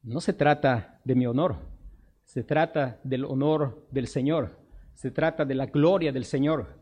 no 0.00 0.20
se 0.20 0.32
trata 0.32 1.00
de 1.02 1.16
mi 1.16 1.26
honor, 1.26 1.56
se 2.24 2.44
trata 2.44 3.00
del 3.02 3.24
honor 3.24 3.84
del 3.90 4.06
Señor, 4.06 4.60
se 4.94 5.10
trata 5.10 5.44
de 5.44 5.56
la 5.56 5.66
gloria 5.66 6.12
del 6.12 6.24
Señor. 6.24 6.78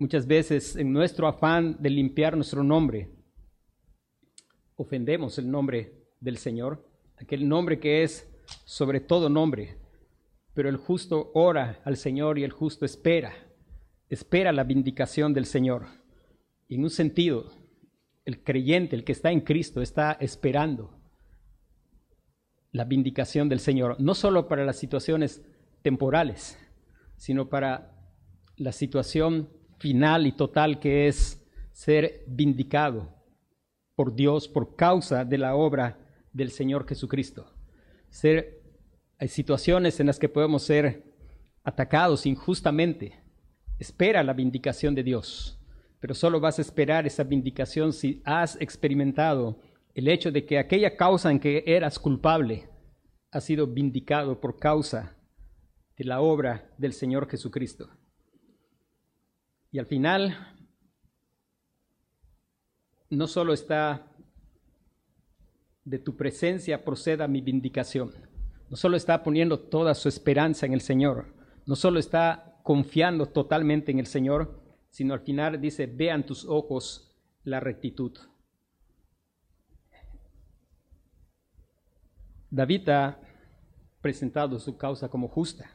Muchas 0.00 0.26
veces 0.26 0.74
en 0.74 0.92
nuestro 0.92 1.28
afán 1.28 1.76
de 1.78 1.90
limpiar 1.90 2.34
nuestro 2.34 2.64
nombre, 2.64 3.08
ofendemos 4.74 5.38
el 5.38 5.48
nombre 5.48 6.08
del 6.18 6.36
Señor, 6.36 6.84
aquel 7.16 7.48
nombre 7.48 7.78
que 7.78 8.02
es 8.02 8.28
sobre 8.64 8.98
todo 8.98 9.28
nombre. 9.28 9.78
Pero 10.54 10.68
el 10.68 10.76
justo 10.76 11.30
ora 11.34 11.80
al 11.84 11.96
Señor 11.96 12.36
y 12.36 12.42
el 12.42 12.50
justo 12.50 12.84
espera, 12.84 13.32
espera 14.08 14.50
la 14.50 14.64
vindicación 14.64 15.32
del 15.32 15.46
Señor 15.46 15.86
en 16.68 16.84
un 16.84 16.90
sentido, 16.90 17.50
el 18.30 18.42
creyente, 18.42 18.96
el 18.96 19.04
que 19.04 19.12
está 19.12 19.32
en 19.32 19.40
Cristo, 19.40 19.82
está 19.82 20.12
esperando 20.20 20.96
la 22.72 22.84
vindicación 22.84 23.48
del 23.48 23.60
Señor, 23.60 23.96
no 24.00 24.14
solo 24.14 24.46
para 24.46 24.64
las 24.64 24.78
situaciones 24.78 25.42
temporales, 25.82 26.58
sino 27.16 27.48
para 27.48 27.92
la 28.56 28.72
situación 28.72 29.50
final 29.78 30.26
y 30.26 30.32
total 30.32 30.78
que 30.78 31.08
es 31.08 31.44
ser 31.72 32.24
vindicado 32.28 33.12
por 33.96 34.14
Dios 34.14 34.48
por 34.48 34.76
causa 34.76 35.24
de 35.24 35.38
la 35.38 35.54
obra 35.54 35.98
del 36.32 36.50
Señor 36.50 36.86
Jesucristo. 36.86 37.52
Ser, 38.08 38.62
hay 39.18 39.28
situaciones 39.28 39.98
en 39.98 40.06
las 40.06 40.18
que 40.18 40.28
podemos 40.28 40.62
ser 40.62 41.04
atacados 41.64 42.26
injustamente. 42.26 43.20
Espera 43.78 44.22
la 44.22 44.32
vindicación 44.32 44.94
de 44.94 45.02
Dios, 45.02 45.59
pero 46.00 46.14
solo 46.14 46.40
vas 46.40 46.58
a 46.58 46.62
esperar 46.62 47.06
esa 47.06 47.24
vindicación 47.24 47.92
si 47.92 48.22
has 48.24 48.60
experimentado 48.60 49.60
el 49.94 50.08
hecho 50.08 50.32
de 50.32 50.46
que 50.46 50.58
aquella 50.58 50.96
causa 50.96 51.30
en 51.30 51.38
que 51.38 51.62
eras 51.66 51.98
culpable 51.98 52.68
ha 53.30 53.40
sido 53.40 53.66
vindicado 53.66 54.40
por 54.40 54.58
causa 54.58 55.16
de 55.96 56.04
la 56.04 56.20
obra 56.20 56.72
del 56.78 56.94
Señor 56.94 57.28
Jesucristo. 57.28 57.90
Y 59.70 59.78
al 59.78 59.86
final, 59.86 60.56
no 63.10 63.26
solo 63.26 63.52
está 63.52 64.06
de 65.84 65.98
tu 65.98 66.16
presencia 66.16 66.84
proceda 66.84 67.28
mi 67.28 67.40
vindicación, 67.40 68.12
no 68.68 68.76
solo 68.76 68.96
está 68.96 69.22
poniendo 69.22 69.58
toda 69.58 69.94
su 69.94 70.08
esperanza 70.08 70.66
en 70.66 70.72
el 70.72 70.80
Señor, 70.80 71.34
no 71.66 71.76
solo 71.76 71.98
está 71.98 72.58
confiando 72.62 73.26
totalmente 73.26 73.92
en 73.92 73.98
el 73.98 74.06
Señor, 74.06 74.59
sino 74.90 75.14
al 75.14 75.20
final 75.20 75.60
dice, 75.60 75.86
vean 75.86 76.26
tus 76.26 76.44
ojos 76.44 77.16
la 77.44 77.60
rectitud. 77.60 78.12
David 82.50 82.88
ha 82.88 83.20
presentado 84.00 84.58
su 84.58 84.76
causa 84.76 85.08
como 85.08 85.28
justa. 85.28 85.70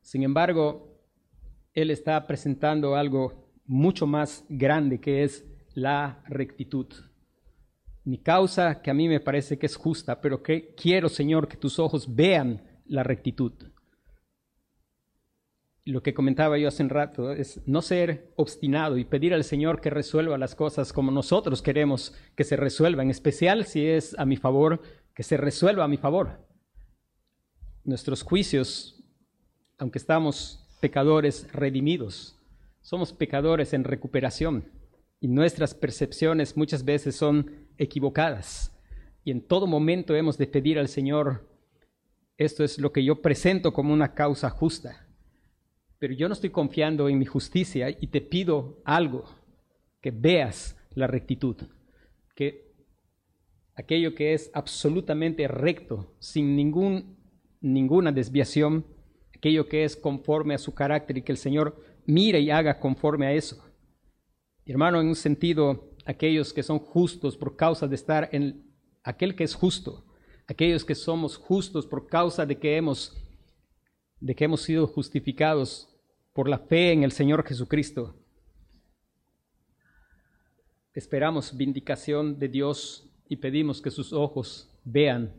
Sin 0.00 0.22
embargo, 0.22 0.98
él 1.74 1.90
está 1.90 2.26
presentando 2.26 2.96
algo 2.96 3.50
mucho 3.66 4.06
más 4.06 4.44
grande 4.48 5.00
que 5.00 5.22
es 5.22 5.46
la 5.74 6.22
rectitud. 6.28 6.86
Mi 8.04 8.18
causa, 8.18 8.82
que 8.82 8.90
a 8.90 8.94
mí 8.94 9.08
me 9.08 9.20
parece 9.20 9.58
que 9.58 9.66
es 9.66 9.76
justa, 9.76 10.20
pero 10.20 10.42
que 10.42 10.74
quiero, 10.74 11.08
Señor, 11.08 11.46
que 11.46 11.56
tus 11.56 11.78
ojos 11.78 12.12
vean 12.14 12.62
la 12.86 13.02
rectitud. 13.02 13.52
Lo 15.84 16.02
que 16.02 16.14
comentaba 16.14 16.58
yo 16.58 16.68
hace 16.68 16.84
un 16.84 16.90
rato 16.90 17.32
es 17.32 17.60
no 17.66 17.82
ser 17.82 18.32
obstinado 18.36 18.98
y 18.98 19.04
pedir 19.04 19.34
al 19.34 19.42
Señor 19.42 19.80
que 19.80 19.90
resuelva 19.90 20.38
las 20.38 20.54
cosas 20.54 20.92
como 20.92 21.10
nosotros 21.10 21.60
queremos 21.60 22.14
que 22.36 22.44
se 22.44 22.56
resuelvan, 22.56 23.06
en 23.06 23.10
especial 23.10 23.64
si 23.64 23.86
es 23.86 24.16
a 24.16 24.24
mi 24.24 24.36
favor, 24.36 24.80
que 25.12 25.24
se 25.24 25.36
resuelva 25.36 25.84
a 25.84 25.88
mi 25.88 25.96
favor. 25.96 26.46
Nuestros 27.82 28.22
juicios, 28.22 29.04
aunque 29.76 29.98
estamos 29.98 30.68
pecadores 30.80 31.52
redimidos, 31.52 32.38
somos 32.80 33.12
pecadores 33.12 33.72
en 33.72 33.82
recuperación 33.82 34.70
y 35.18 35.26
nuestras 35.26 35.74
percepciones 35.74 36.56
muchas 36.56 36.84
veces 36.84 37.16
son 37.16 37.68
equivocadas. 37.76 38.72
Y 39.24 39.32
en 39.32 39.40
todo 39.40 39.66
momento 39.66 40.14
hemos 40.14 40.38
de 40.38 40.46
pedir 40.46 40.78
al 40.78 40.88
Señor, 40.88 41.48
esto 42.36 42.62
es 42.62 42.78
lo 42.78 42.92
que 42.92 43.04
yo 43.04 43.20
presento 43.20 43.72
como 43.72 43.92
una 43.92 44.14
causa 44.14 44.48
justa, 44.48 45.08
pero 46.02 46.14
yo 46.14 46.26
no 46.26 46.32
estoy 46.32 46.50
confiando 46.50 47.08
en 47.08 47.16
mi 47.16 47.26
justicia 47.26 47.88
y 47.88 48.08
te 48.08 48.20
pido 48.20 48.82
algo, 48.84 49.22
que 50.00 50.10
veas 50.10 50.76
la 50.96 51.06
rectitud, 51.06 51.54
que 52.34 52.72
aquello 53.76 54.12
que 54.12 54.34
es 54.34 54.50
absolutamente 54.52 55.46
recto, 55.46 56.12
sin 56.18 56.56
ningún, 56.56 57.18
ninguna 57.60 58.10
desviación, 58.10 58.84
aquello 59.32 59.68
que 59.68 59.84
es 59.84 59.94
conforme 59.94 60.54
a 60.54 60.58
su 60.58 60.74
carácter 60.74 61.18
y 61.18 61.22
que 61.22 61.30
el 61.30 61.38
Señor 61.38 61.80
mire 62.04 62.40
y 62.40 62.50
haga 62.50 62.80
conforme 62.80 63.28
a 63.28 63.32
eso. 63.34 63.64
Hermano, 64.66 65.00
en 65.00 65.06
un 65.06 65.14
sentido, 65.14 65.94
aquellos 66.04 66.52
que 66.52 66.64
son 66.64 66.80
justos 66.80 67.36
por 67.36 67.54
causa 67.54 67.86
de 67.86 67.94
estar 67.94 68.28
en 68.32 68.64
aquel 69.04 69.36
que 69.36 69.44
es 69.44 69.54
justo, 69.54 70.04
aquellos 70.48 70.84
que 70.84 70.96
somos 70.96 71.36
justos 71.36 71.86
por 71.86 72.08
causa 72.08 72.44
de 72.44 72.58
que 72.58 72.76
hemos 72.76 73.16
de 74.18 74.36
que 74.36 74.44
hemos 74.44 74.62
sido 74.62 74.86
justificados 74.86 75.91
por 76.32 76.48
la 76.48 76.58
fe 76.58 76.92
en 76.92 77.02
el 77.02 77.12
Señor 77.12 77.44
Jesucristo. 77.46 78.16
Esperamos 80.94 81.56
vindicación 81.56 82.38
de 82.38 82.48
Dios 82.48 83.10
y 83.28 83.36
pedimos 83.36 83.80
que 83.80 83.90
sus 83.90 84.12
ojos 84.12 84.70
vean 84.84 85.34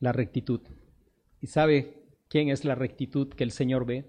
la 0.00 0.12
rectitud. 0.12 0.60
¿Y 1.40 1.46
sabe 1.48 2.02
¿Quién 2.32 2.48
es 2.48 2.64
la 2.64 2.74
rectitud 2.74 3.28
que 3.28 3.44
el 3.44 3.50
Señor 3.50 3.84
ve? 3.84 4.08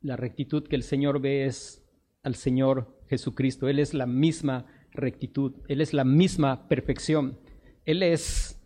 La 0.00 0.16
rectitud 0.16 0.62
que 0.68 0.76
el 0.76 0.84
Señor 0.84 1.20
ve 1.20 1.44
es 1.44 1.84
al 2.22 2.36
Señor 2.36 3.04
Jesucristo. 3.08 3.68
Él 3.68 3.80
es 3.80 3.94
la 3.94 4.06
misma 4.06 4.66
rectitud, 4.92 5.56
Él 5.66 5.80
es 5.80 5.92
la 5.92 6.04
misma 6.04 6.68
perfección. 6.68 7.40
Él 7.84 8.04
es, 8.04 8.62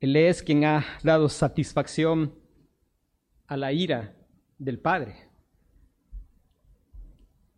Él 0.00 0.16
es 0.16 0.42
quien 0.42 0.64
ha 0.64 0.86
dado 1.02 1.28
satisfacción 1.28 2.34
a 3.46 3.58
la 3.58 3.74
ira 3.74 4.15
del 4.58 4.78
Padre. 4.78 5.28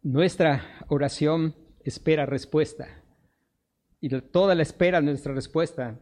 Nuestra 0.02 0.84
oración 0.88 1.54
espera 1.80 2.26
respuesta 2.26 3.02
y 4.00 4.08
toda 4.08 4.54
la 4.54 4.62
espera 4.62 5.00
de 5.00 5.06
nuestra 5.06 5.34
respuesta 5.34 5.98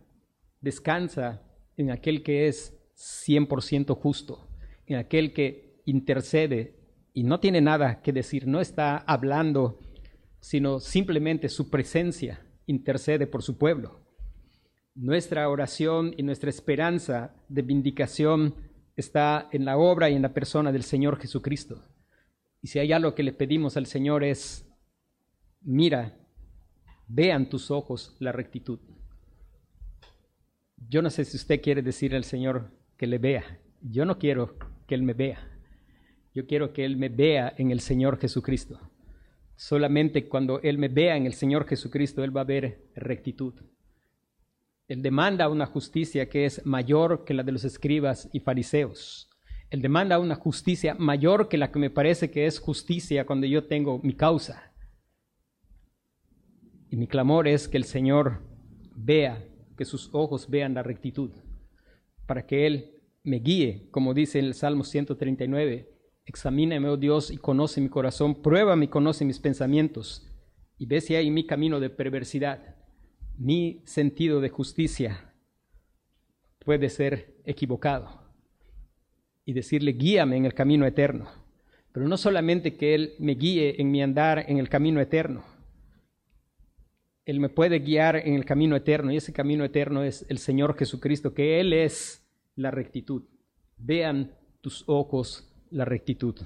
descansa 0.61 1.43
en 1.77 1.91
aquel 1.91 2.23
que 2.23 2.49
es 2.49 2.77
100% 2.97 3.97
justo, 3.97 4.49
en 4.87 4.97
aquel 4.97 5.33
que 5.33 5.83
intercede 5.87 6.77
y 7.13 7.25
no 7.25 7.41
tiene 7.41 7.61
nada 7.61 8.03
que 8.03 8.13
decir, 8.13 8.47
no 8.47 8.61
está 8.61 8.99
hablando, 8.99 9.79
sino 10.41 10.81
simplemente 10.81 11.49
su 11.49 11.71
presencia 11.71 12.45
intercede 12.67 13.27
por 13.27 13.43
su 13.43 13.57
pueblo. 13.59 14.01
Nuestra 14.95 15.49
oración 15.49 16.15
y 16.17 16.23
nuestra 16.23 16.51
esperanza 16.51 17.35
de 17.49 17.63
vindicación 17.63 18.55
está 18.97 19.49
en 19.53 19.65
la 19.65 19.77
obra 19.77 20.11
y 20.11 20.15
en 20.15 20.23
la 20.23 20.33
persona 20.33 20.73
del 20.73 20.83
Señor 20.83 21.19
Jesucristo. 21.19 21.85
Y 22.63 22.69
si 22.69 22.79
hay 22.79 22.93
algo 22.93 23.15
que 23.15 23.23
le 23.23 23.33
pedimos 23.33 23.77
al 23.77 23.87
Señor 23.87 24.25
es, 24.25 24.67
mira, 25.61 26.17
vean 27.07 27.49
tus 27.49 27.71
ojos 27.71 28.17
la 28.19 28.33
rectitud. 28.33 28.81
Yo 30.89 31.03
no 31.03 31.11
sé 31.11 31.25
si 31.25 31.37
usted 31.37 31.61
quiere 31.61 31.83
decir 31.83 32.15
al 32.15 32.25
Señor, 32.25 32.71
que 32.97 33.07
le 33.07 33.19
vea. 33.19 33.61
Yo 33.83 34.05
no 34.05 34.19
quiero 34.19 34.57
que 34.87 34.95
Él 34.95 35.03
me 35.03 35.13
vea. 35.13 35.39
Yo 36.35 36.47
quiero 36.47 36.73
que 36.73 36.85
Él 36.85 36.97
me 36.97 37.09
vea 37.09 37.55
en 37.57 37.71
el 37.71 37.81
Señor 37.81 38.19
Jesucristo. 38.19 38.81
Solamente 39.55 40.29
cuando 40.29 40.61
Él 40.61 40.79
me 40.79 40.89
vea 40.89 41.17
en 41.17 41.27
el 41.27 41.35
Señor 41.35 41.67
Jesucristo, 41.67 42.25
Él 42.25 42.37
va 42.37 42.43
a 42.43 42.45
ver 42.45 42.91
rectitud. 42.95 43.55
Él 44.89 45.03
demanda 45.03 45.49
una 45.49 45.67
justicia 45.67 46.29
que 46.29 46.45
es 46.45 46.65
mayor 46.65 47.25
que 47.25 47.35
la 47.35 47.43
de 47.43 47.53
los 47.53 47.65
escribas 47.65 48.29
y 48.33 48.41
fariseos. 48.41 49.29
Él 49.71 49.83
demanda 49.83 50.21
una 50.21 50.37
justicia 50.37 50.95
mayor 50.95 51.49
que 51.49 51.59
la 51.59 51.73
que 51.73 51.81
me 51.81 51.91
parece 51.91 52.31
que 52.31 52.47
es 52.47 52.61
justicia 52.61 53.27
cuando 53.27 53.47
yo 53.47 53.65
tengo 53.65 53.99
mi 54.03 54.15
causa. 54.15 54.73
Y 56.89 56.97
mi 56.97 57.09
clamor 57.09 57.49
es 57.49 57.67
que 57.67 57.77
el 57.77 57.85
Señor 57.85 58.43
vea, 58.95 59.45
que 59.77 59.85
sus 59.85 60.09
ojos 60.13 60.49
vean 60.49 60.75
la 60.75 60.83
rectitud 60.83 61.33
para 62.27 62.47
que 62.47 62.67
Él 62.67 63.03
me 63.23 63.39
guíe, 63.39 63.89
como 63.91 64.15
dice 64.15 64.39
el 64.39 64.55
Salmo 64.55 64.85
139. 64.85 65.93
Examíname, 66.25 66.89
oh 66.89 66.97
Dios, 66.97 67.31
y 67.31 67.39
conoce 67.39 67.81
mi 67.81 67.89
corazón, 67.89 68.43
pruébame 68.43 68.87
y 68.87 68.89
conoce 68.89 69.25
mis 69.25 69.39
pensamientos, 69.39 70.27
y 70.79 70.87
ve 70.87 71.01
si 71.01 71.15
hay 71.15 71.31
mi 71.31 71.47
camino 71.47 71.79
de 71.81 71.91
perversidad, 71.91 72.76
mi 73.39 73.83
sentido 73.85 74.41
de 74.41 74.49
justicia 74.49 75.33
puede 76.59 76.89
ser 76.89 77.37
equivocado. 77.45 78.25
Y 79.45 79.53
decirle, 79.53 79.93
guíame 79.93 80.37
en 80.37 80.45
el 80.45 80.55
camino 80.55 80.87
eterno. 80.87 81.29
Pero 81.93 82.09
no 82.09 82.17
solamente 82.17 82.77
que 82.77 82.95
Él 82.95 83.15
me 83.19 83.35
guíe 83.35 83.81
en 83.81 83.91
mi 83.91 84.03
andar 84.03 84.45
en 84.49 84.59
el 84.59 84.69
camino 84.69 85.01
eterno, 85.01 85.45
él 87.27 87.41
me 87.41 87.49
puede 87.49 87.81
guiar 87.81 88.17
en 88.17 88.35
el 88.35 88.45
camino 88.45 88.77
eterno 88.77 89.13
y 89.13 89.17
ese 89.17 89.33
camino 89.33 89.65
eterno 89.65 90.05
es 90.05 90.25
el 90.29 90.39
Señor 90.39 90.79
Jesucristo, 90.79 91.35
que 91.35 91.59
Él 91.59 91.73
es 91.73 92.25
la 92.55 92.71
rectitud. 92.71 93.25
Vean 93.77 94.33
tus 94.61 94.85
ojos 94.87 95.53
la 95.71 95.85
rectitud. 95.85 96.37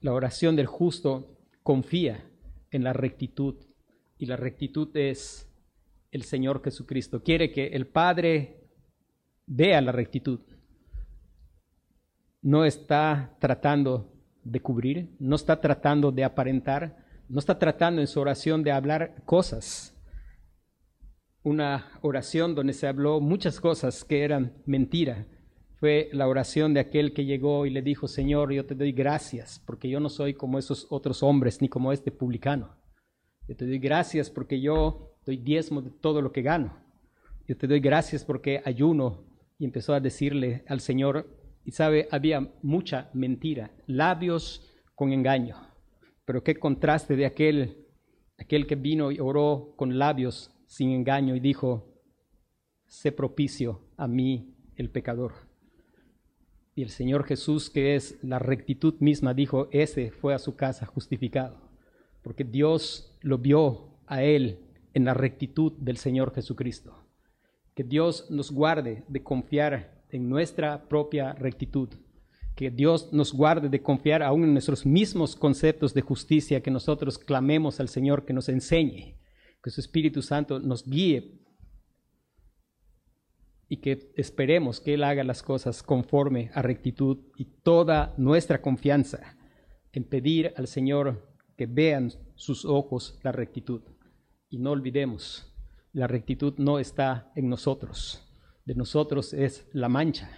La 0.00 0.12
oración 0.12 0.54
del 0.54 0.66
justo 0.66 1.38
confía 1.62 2.30
en 2.70 2.84
la 2.84 2.92
rectitud 2.92 3.54
y 4.18 4.26
la 4.26 4.36
rectitud 4.36 4.94
es 4.94 5.50
el 6.12 6.22
Señor 6.22 6.62
Jesucristo. 6.62 7.24
Quiere 7.24 7.50
que 7.50 7.66
el 7.66 7.88
Padre 7.88 8.68
vea 9.46 9.80
la 9.80 9.90
rectitud. 9.90 10.38
No 12.40 12.64
está 12.64 13.36
tratando 13.40 14.12
de 14.44 14.60
cubrir, 14.60 15.16
no 15.18 15.34
está 15.34 15.60
tratando 15.60 16.12
de 16.12 16.22
aparentar, 16.22 17.04
no 17.28 17.40
está 17.40 17.58
tratando 17.58 18.00
en 18.00 18.06
su 18.06 18.20
oración 18.20 18.62
de 18.62 18.70
hablar 18.70 19.24
cosas 19.24 19.92
una 21.42 21.90
oración 22.02 22.54
donde 22.54 22.72
se 22.72 22.86
habló 22.86 23.20
muchas 23.20 23.60
cosas 23.60 24.04
que 24.04 24.22
eran 24.22 24.54
mentira. 24.64 25.26
Fue 25.76 26.08
la 26.12 26.28
oración 26.28 26.74
de 26.74 26.80
aquel 26.80 27.12
que 27.12 27.24
llegó 27.24 27.66
y 27.66 27.70
le 27.70 27.82
dijo, 27.82 28.06
Señor, 28.06 28.52
yo 28.52 28.64
te 28.64 28.76
doy 28.76 28.92
gracias 28.92 29.60
porque 29.66 29.88
yo 29.88 29.98
no 29.98 30.08
soy 30.08 30.34
como 30.34 30.58
esos 30.58 30.86
otros 30.90 31.22
hombres 31.22 31.60
ni 31.60 31.68
como 31.68 31.92
este 31.92 32.12
publicano. 32.12 32.76
Yo 33.48 33.56
te 33.56 33.66
doy 33.66 33.78
gracias 33.80 34.30
porque 34.30 34.60
yo 34.60 35.11
doy 35.24 35.36
diezmo 35.36 35.82
de 35.82 35.90
todo 35.90 36.20
lo 36.20 36.32
que 36.32 36.42
gano. 36.42 36.76
Yo 37.46 37.56
te 37.56 37.66
doy 37.66 37.80
gracias 37.80 38.24
porque 38.24 38.62
ayuno. 38.64 39.24
Y 39.58 39.64
empezó 39.64 39.94
a 39.94 40.00
decirle 40.00 40.64
al 40.66 40.80
Señor, 40.80 41.26
y 41.64 41.70
sabe, 41.70 42.08
había 42.10 42.52
mucha 42.62 43.10
mentira, 43.12 43.70
labios 43.86 44.68
con 44.94 45.12
engaño. 45.12 45.56
Pero 46.24 46.42
qué 46.42 46.56
contraste 46.56 47.14
de 47.14 47.26
aquel, 47.26 47.86
aquel 48.38 48.66
que 48.66 48.74
vino 48.74 49.12
y 49.12 49.20
oró 49.20 49.74
con 49.76 49.98
labios 49.98 50.50
sin 50.66 50.90
engaño 50.90 51.36
y 51.36 51.40
dijo, 51.40 51.92
sé 52.86 53.12
propicio 53.12 53.80
a 53.96 54.08
mí 54.08 54.56
el 54.76 54.90
pecador. 54.90 55.32
Y 56.74 56.82
el 56.82 56.88
Señor 56.88 57.24
Jesús, 57.24 57.70
que 57.70 57.94
es 57.94 58.18
la 58.24 58.38
rectitud 58.38 58.94
misma, 58.98 59.34
dijo, 59.34 59.68
ese 59.70 60.10
fue 60.10 60.34
a 60.34 60.38
su 60.38 60.56
casa 60.56 60.86
justificado, 60.86 61.70
porque 62.22 62.44
Dios 62.44 63.16
lo 63.20 63.38
vio 63.38 63.98
a 64.06 64.22
él 64.22 64.71
en 64.94 65.04
la 65.04 65.14
rectitud 65.14 65.72
del 65.78 65.96
Señor 65.96 66.34
Jesucristo. 66.34 66.96
Que 67.74 67.84
Dios 67.84 68.30
nos 68.30 68.50
guarde 68.50 69.04
de 69.08 69.22
confiar 69.22 70.04
en 70.10 70.28
nuestra 70.28 70.88
propia 70.88 71.32
rectitud. 71.32 71.88
Que 72.54 72.70
Dios 72.70 73.12
nos 73.12 73.32
guarde 73.32 73.68
de 73.68 73.82
confiar 73.82 74.22
aún 74.22 74.44
en 74.44 74.52
nuestros 74.52 74.84
mismos 74.84 75.34
conceptos 75.36 75.94
de 75.94 76.02
justicia, 76.02 76.62
que 76.62 76.70
nosotros 76.70 77.18
clamemos 77.18 77.80
al 77.80 77.88
Señor 77.88 78.26
que 78.26 78.34
nos 78.34 78.48
enseñe, 78.48 79.16
que 79.62 79.70
su 79.70 79.80
Espíritu 79.80 80.20
Santo 80.20 80.60
nos 80.60 80.86
guíe 80.86 81.40
y 83.68 83.78
que 83.78 84.12
esperemos 84.16 84.80
que 84.80 84.94
Él 84.94 85.02
haga 85.02 85.24
las 85.24 85.42
cosas 85.42 85.82
conforme 85.82 86.50
a 86.52 86.60
rectitud 86.60 87.20
y 87.38 87.46
toda 87.46 88.12
nuestra 88.18 88.60
confianza 88.60 89.38
en 89.92 90.04
pedir 90.04 90.52
al 90.56 90.66
Señor 90.66 91.26
que 91.56 91.64
vean 91.64 92.12
sus 92.34 92.66
ojos 92.66 93.18
la 93.22 93.32
rectitud. 93.32 93.80
Y 94.52 94.58
no 94.58 94.70
olvidemos, 94.70 95.52
la 95.92 96.06
rectitud 96.06 96.54
no 96.58 96.78
está 96.78 97.32
en 97.34 97.48
nosotros 97.48 98.22
de 98.64 98.74
nosotros 98.74 99.32
es 99.32 99.66
la 99.72 99.88
mancha. 99.88 100.30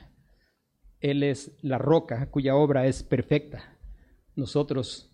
Él 1.01 1.23
es 1.23 1.53
la 1.63 1.79
roca 1.79 2.31
cuya 2.31 2.57
obra 2.57 2.87
es 2.87 3.03
perfecta. 3.03 3.77
Nosotros 4.35 5.11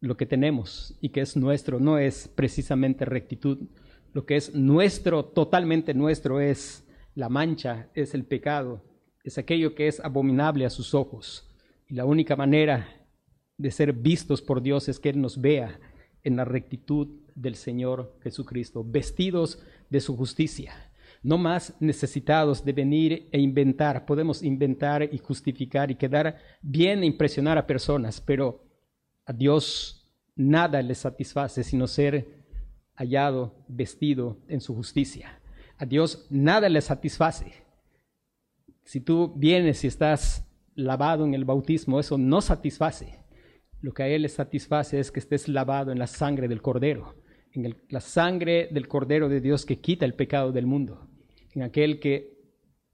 lo 0.00 0.16
que 0.16 0.26
tenemos 0.26 0.96
y 1.00 1.10
que 1.10 1.20
es 1.20 1.36
nuestro 1.36 1.78
no 1.78 1.98
es 1.98 2.28
precisamente 2.28 3.04
rectitud. 3.04 3.68
Lo 4.12 4.26
que 4.26 4.36
es 4.36 4.54
nuestro, 4.54 5.24
totalmente 5.24 5.94
nuestro, 5.94 6.40
es 6.40 6.86
la 7.14 7.28
mancha, 7.28 7.88
es 7.94 8.14
el 8.14 8.24
pecado, 8.24 8.82
es 9.22 9.38
aquello 9.38 9.74
que 9.74 9.88
es 9.88 10.00
abominable 10.00 10.66
a 10.66 10.70
sus 10.70 10.94
ojos. 10.94 11.48
Y 11.88 11.94
la 11.94 12.04
única 12.04 12.36
manera 12.36 13.06
de 13.56 13.70
ser 13.70 13.92
vistos 13.92 14.42
por 14.42 14.62
Dios 14.62 14.88
es 14.88 14.98
que 14.98 15.10
Él 15.10 15.20
nos 15.20 15.40
vea 15.40 15.78
en 16.22 16.36
la 16.36 16.44
rectitud 16.44 17.08
del 17.34 17.56
Señor 17.56 18.16
Jesucristo, 18.22 18.84
vestidos 18.84 19.62
de 19.90 20.00
su 20.00 20.16
justicia 20.16 20.74
no 21.24 21.38
más 21.38 21.74
necesitados 21.80 22.64
de 22.64 22.72
venir 22.72 23.28
e 23.32 23.40
inventar. 23.40 24.04
Podemos 24.04 24.42
inventar 24.42 25.02
y 25.02 25.18
justificar 25.18 25.90
y 25.90 25.96
quedar 25.96 26.36
bien 26.60 27.02
e 27.02 27.06
impresionar 27.06 27.56
a 27.56 27.66
personas, 27.66 28.20
pero 28.20 28.62
a 29.24 29.32
Dios 29.32 30.06
nada 30.36 30.82
le 30.82 30.94
satisface 30.94 31.64
sino 31.64 31.86
ser 31.86 32.44
hallado, 32.94 33.54
vestido 33.68 34.38
en 34.48 34.60
su 34.60 34.74
justicia. 34.74 35.40
A 35.78 35.86
Dios 35.86 36.26
nada 36.30 36.68
le 36.68 36.80
satisface. 36.82 37.54
Si 38.84 39.00
tú 39.00 39.32
vienes 39.34 39.82
y 39.82 39.86
estás 39.86 40.46
lavado 40.74 41.24
en 41.24 41.32
el 41.32 41.46
bautismo, 41.46 42.00
eso 42.00 42.18
no 42.18 42.42
satisface. 42.42 43.18
Lo 43.80 43.94
que 43.94 44.02
a 44.02 44.08
Él 44.08 44.22
le 44.22 44.28
satisface 44.28 45.00
es 45.00 45.10
que 45.10 45.20
estés 45.20 45.48
lavado 45.48 45.90
en 45.90 45.98
la 45.98 46.06
sangre 46.06 46.48
del 46.48 46.60
Cordero, 46.60 47.14
en 47.54 47.76
la 47.88 48.00
sangre 48.00 48.68
del 48.70 48.88
Cordero 48.88 49.28
de 49.28 49.40
Dios 49.40 49.64
que 49.64 49.80
quita 49.80 50.04
el 50.04 50.14
pecado 50.14 50.52
del 50.52 50.66
mundo 50.66 51.08
en 51.54 51.62
aquel 51.62 52.00
que 52.00 52.34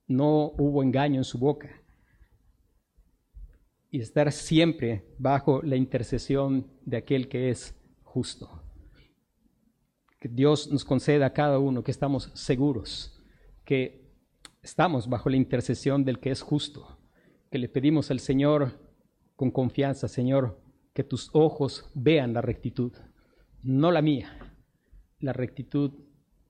no 0.06 0.52
hubo 0.58 0.82
engaño 0.82 1.16
en 1.16 1.24
su 1.24 1.38
boca. 1.38 1.82
Y 3.90 4.00
estar 4.00 4.30
siempre 4.30 5.04
bajo 5.18 5.62
la 5.62 5.76
intercesión 5.76 6.70
de 6.84 6.98
aquel 6.98 7.28
que 7.28 7.50
es 7.50 7.74
justo. 8.02 8.62
Que 10.20 10.28
Dios 10.28 10.70
nos 10.70 10.84
conceda 10.84 11.26
a 11.26 11.32
cada 11.32 11.58
uno 11.58 11.82
que 11.82 11.90
estamos 11.90 12.30
seguros, 12.34 13.20
que 13.64 14.12
estamos 14.62 15.08
bajo 15.08 15.30
la 15.30 15.36
intercesión 15.36 16.04
del 16.04 16.20
que 16.20 16.30
es 16.30 16.42
justo, 16.42 16.98
que 17.50 17.58
le 17.58 17.68
pedimos 17.68 18.11
al 18.11 18.20
Señor 18.20 18.78
con 19.34 19.50
confianza, 19.50 20.06
Señor, 20.06 20.61
que 20.92 21.02
tus 21.02 21.30
ojos 21.32 21.90
vean 21.94 22.34
la 22.34 22.42
rectitud, 22.42 22.92
no 23.62 23.90
la 23.90 24.02
mía, 24.02 24.49
la 25.20 25.32
rectitud 25.32 25.92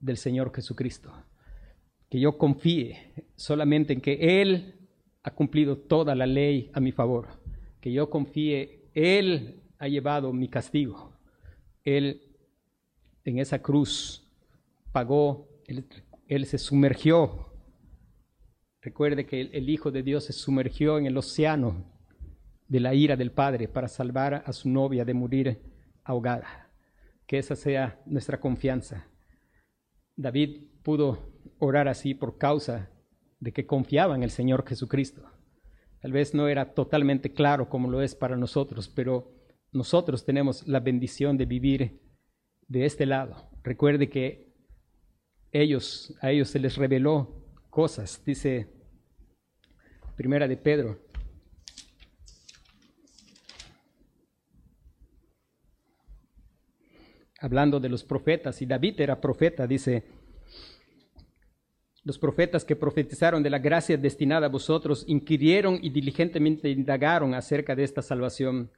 del 0.01 0.17
Señor 0.17 0.55
Jesucristo 0.55 1.13
que 2.11 2.19
yo 2.19 2.37
confíe 2.37 3.13
solamente 3.37 3.93
en 3.93 4.01
que 4.01 4.43
Él 4.43 4.75
ha 5.23 5.31
cumplido 5.31 5.79
toda 5.79 6.15
la 6.15 6.27
ley 6.27 6.71
a 6.75 6.81
mi 6.81 6.93
favor, 6.93 7.29
que 7.81 7.93
yo 7.93 8.11
confíe, 8.11 8.91
Él 8.95 9.63
ha 9.79 9.87
llevado 9.87 10.33
mi 10.33 10.49
castigo, 10.49 11.13
Él 11.85 12.23
en 13.25 13.39
esa 13.39 13.63
cruz 13.63 14.29
pagó, 14.93 15.49
Él, 16.27 16.47
se 16.47 16.59
sumergió. 16.59 17.53
Recuerde 18.83 19.25
que 19.25 19.43
el, 19.43 19.51
el 19.53 19.71
Hijo 19.71 19.91
de 19.91 20.03
Dios 20.03 20.25
se 20.25 20.33
sumergió 20.33 20.99
en 20.99 21.07
el 21.07 21.17
océano 21.17 21.85
de 22.67 22.81
la 22.81 22.95
ira 22.95 23.17
del 23.17 23.31
Padre 23.31 23.69
para 23.69 23.89
salvar 23.89 24.43
a 24.45 24.53
su 24.53 24.69
novia 24.69 25.05
de 25.05 25.15
morir 25.15 25.63
ahogada. 26.03 26.70
Que 27.31 27.39
esa 27.39 27.55
sea 27.55 28.03
nuestra 28.07 28.41
confianza. 28.41 29.07
David 30.17 30.65
pudo 30.83 31.31
orar 31.61 31.87
así 31.87 32.13
por 32.13 32.39
causa 32.39 32.91
de 33.39 33.53
que 33.53 33.67
confiaba 33.67 34.17
en 34.17 34.25
el 34.25 34.31
Señor 34.31 34.67
Jesucristo. 34.67 35.31
Tal 36.03 36.11
vez 36.11 36.35
no 36.35 36.49
era 36.49 36.75
totalmente 36.75 37.33
claro 37.33 37.69
como 37.69 37.89
lo 37.89 38.03
es 38.03 38.17
para 38.17 38.37
nosotros, 38.37 38.89
pero 38.89 39.33
nosotros 39.71 40.25
tenemos 40.25 40.67
la 40.67 40.81
bendición 40.81 41.39
de 41.39 41.45
vivir 41.47 42.01
de 42.67 42.85
este 42.85 43.07
lado. 43.07 43.49
Recuerde 43.63 44.11
que 44.11 44.53
ellos, 45.53 46.13
a 46.23 46.33
ellos 46.33 46.49
se 46.49 46.59
les 46.59 46.77
reveló 46.77 47.47
cosas, 47.71 48.25
dice 48.25 48.73
Primera 50.17 50.49
de 50.49 50.57
Pedro. 50.57 50.99
Hablando 57.41 57.81
de 57.81 57.89
los 57.89 58.05
profetas, 58.05 58.63
y 58.63 58.67
David 58.67 59.01
era 59.01 59.21
profeta, 59.21 59.67
dice 59.67 60.05
los 62.03 62.19
profetas 62.19 62.65
que 62.65 62.77
profetizaron 62.77 63.43
de 63.43 63.51
la 63.51 63.59
gracia 63.59 63.99
destinada 63.99 64.47
a 64.47 64.51
vosotros 64.51 65.05
inquirieron 65.07 65.79
y 65.83 65.91
diligentemente 65.91 66.71
indagaron 66.71 67.35
acerca 67.35 67.77
de 67.77 67.85
esta 67.85 68.01
salvación, 68.01 68.71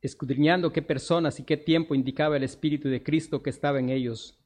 escudriñando 0.00 0.72
qué 0.72 0.80
personas 0.80 1.40
y 1.40 1.44
qué 1.44 1.56
tiempo 1.56 1.96
indicaba 1.96 2.36
el 2.36 2.44
Espíritu 2.44 2.88
de 2.88 3.02
Cristo 3.02 3.42
que 3.42 3.50
estaba 3.50 3.80
en 3.80 3.88
ellos, 3.88 4.38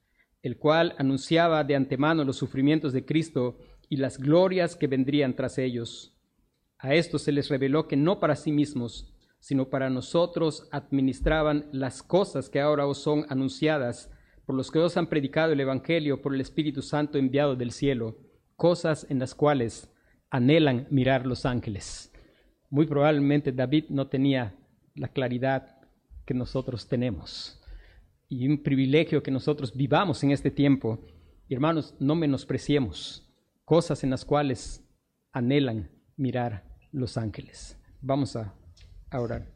el 0.43 0.57
cual 0.57 0.95
anunciaba 0.97 1.63
de 1.65 1.77
antemano 1.77 2.25
los 2.25 2.37
sufrimientos 2.37 2.95
de 2.95 3.05
Cristo 3.05 3.59
y 3.91 3.97
las 3.97 4.19
glorias 4.19 4.77
que 4.77 4.87
vendrían 4.87 5.37
tras 5.37 5.59
ellos. 5.59 6.15
A 6.79 6.95
estos 6.95 7.23
se 7.23 7.33
les 7.33 7.51
reveló 7.51 7.87
que 7.87 7.97
no 7.97 8.19
para 8.19 8.35
sí 8.35 8.51
mismos, 8.51 9.12
sino 9.43 9.69
para 9.69 9.91
nosotros 9.91 10.69
administraban 10.71 11.67
las 11.73 12.05
cosas 12.05 12.49
que 12.49 12.61
ahora 12.61 12.87
os 12.87 12.99
son 12.99 13.27
anunciadas 13.29 14.09
por 14.47 14.55
los 14.55 14.71
que 14.71 14.79
os 14.79 14.97
han 14.97 15.09
predicado 15.09 15.53
el 15.53 15.59
Evangelio 15.59 16.23
por 16.23 16.33
el 16.33 16.41
Espíritu 16.41 16.81
Santo 16.81 17.19
enviado 17.19 17.57
del 17.57 17.73
cielo, 17.73 18.17
cosas 18.55 19.05
en 19.11 19.19
las 19.19 19.35
cuales 19.35 19.93
anhelan 20.31 20.87
mirar 20.91 21.27
los 21.27 21.45
ángeles. 21.45 22.13
Muy 22.71 22.87
probablemente 22.87 23.51
David 23.51 23.87
no 23.89 24.07
tenía 24.07 24.55
la 24.95 25.09
claridad 25.09 25.77
que 26.25 26.35
nosotros 26.35 26.87
tenemos. 26.87 27.61
Y 28.29 28.47
un 28.47 28.63
privilegio 28.63 29.25
que 29.25 29.33
nosotros 29.33 29.77
vivamos 29.77 30.23
en 30.23 30.31
este 30.31 30.53
tiempo. 30.53 31.01
hermanos, 31.51 31.97
no 31.99 32.15
menospreciemos 32.15 33.29
cosas 33.65 34.05
en 34.05 34.11
las 34.11 34.25
cuales 34.25 34.89
anhelan 35.33 35.91
mirar 36.17 36.65
los 36.93 37.17
ángeles. 37.17 37.77
Vamos 38.01 38.37
a, 38.37 38.55
a 39.13 39.21
orar. 39.21 39.52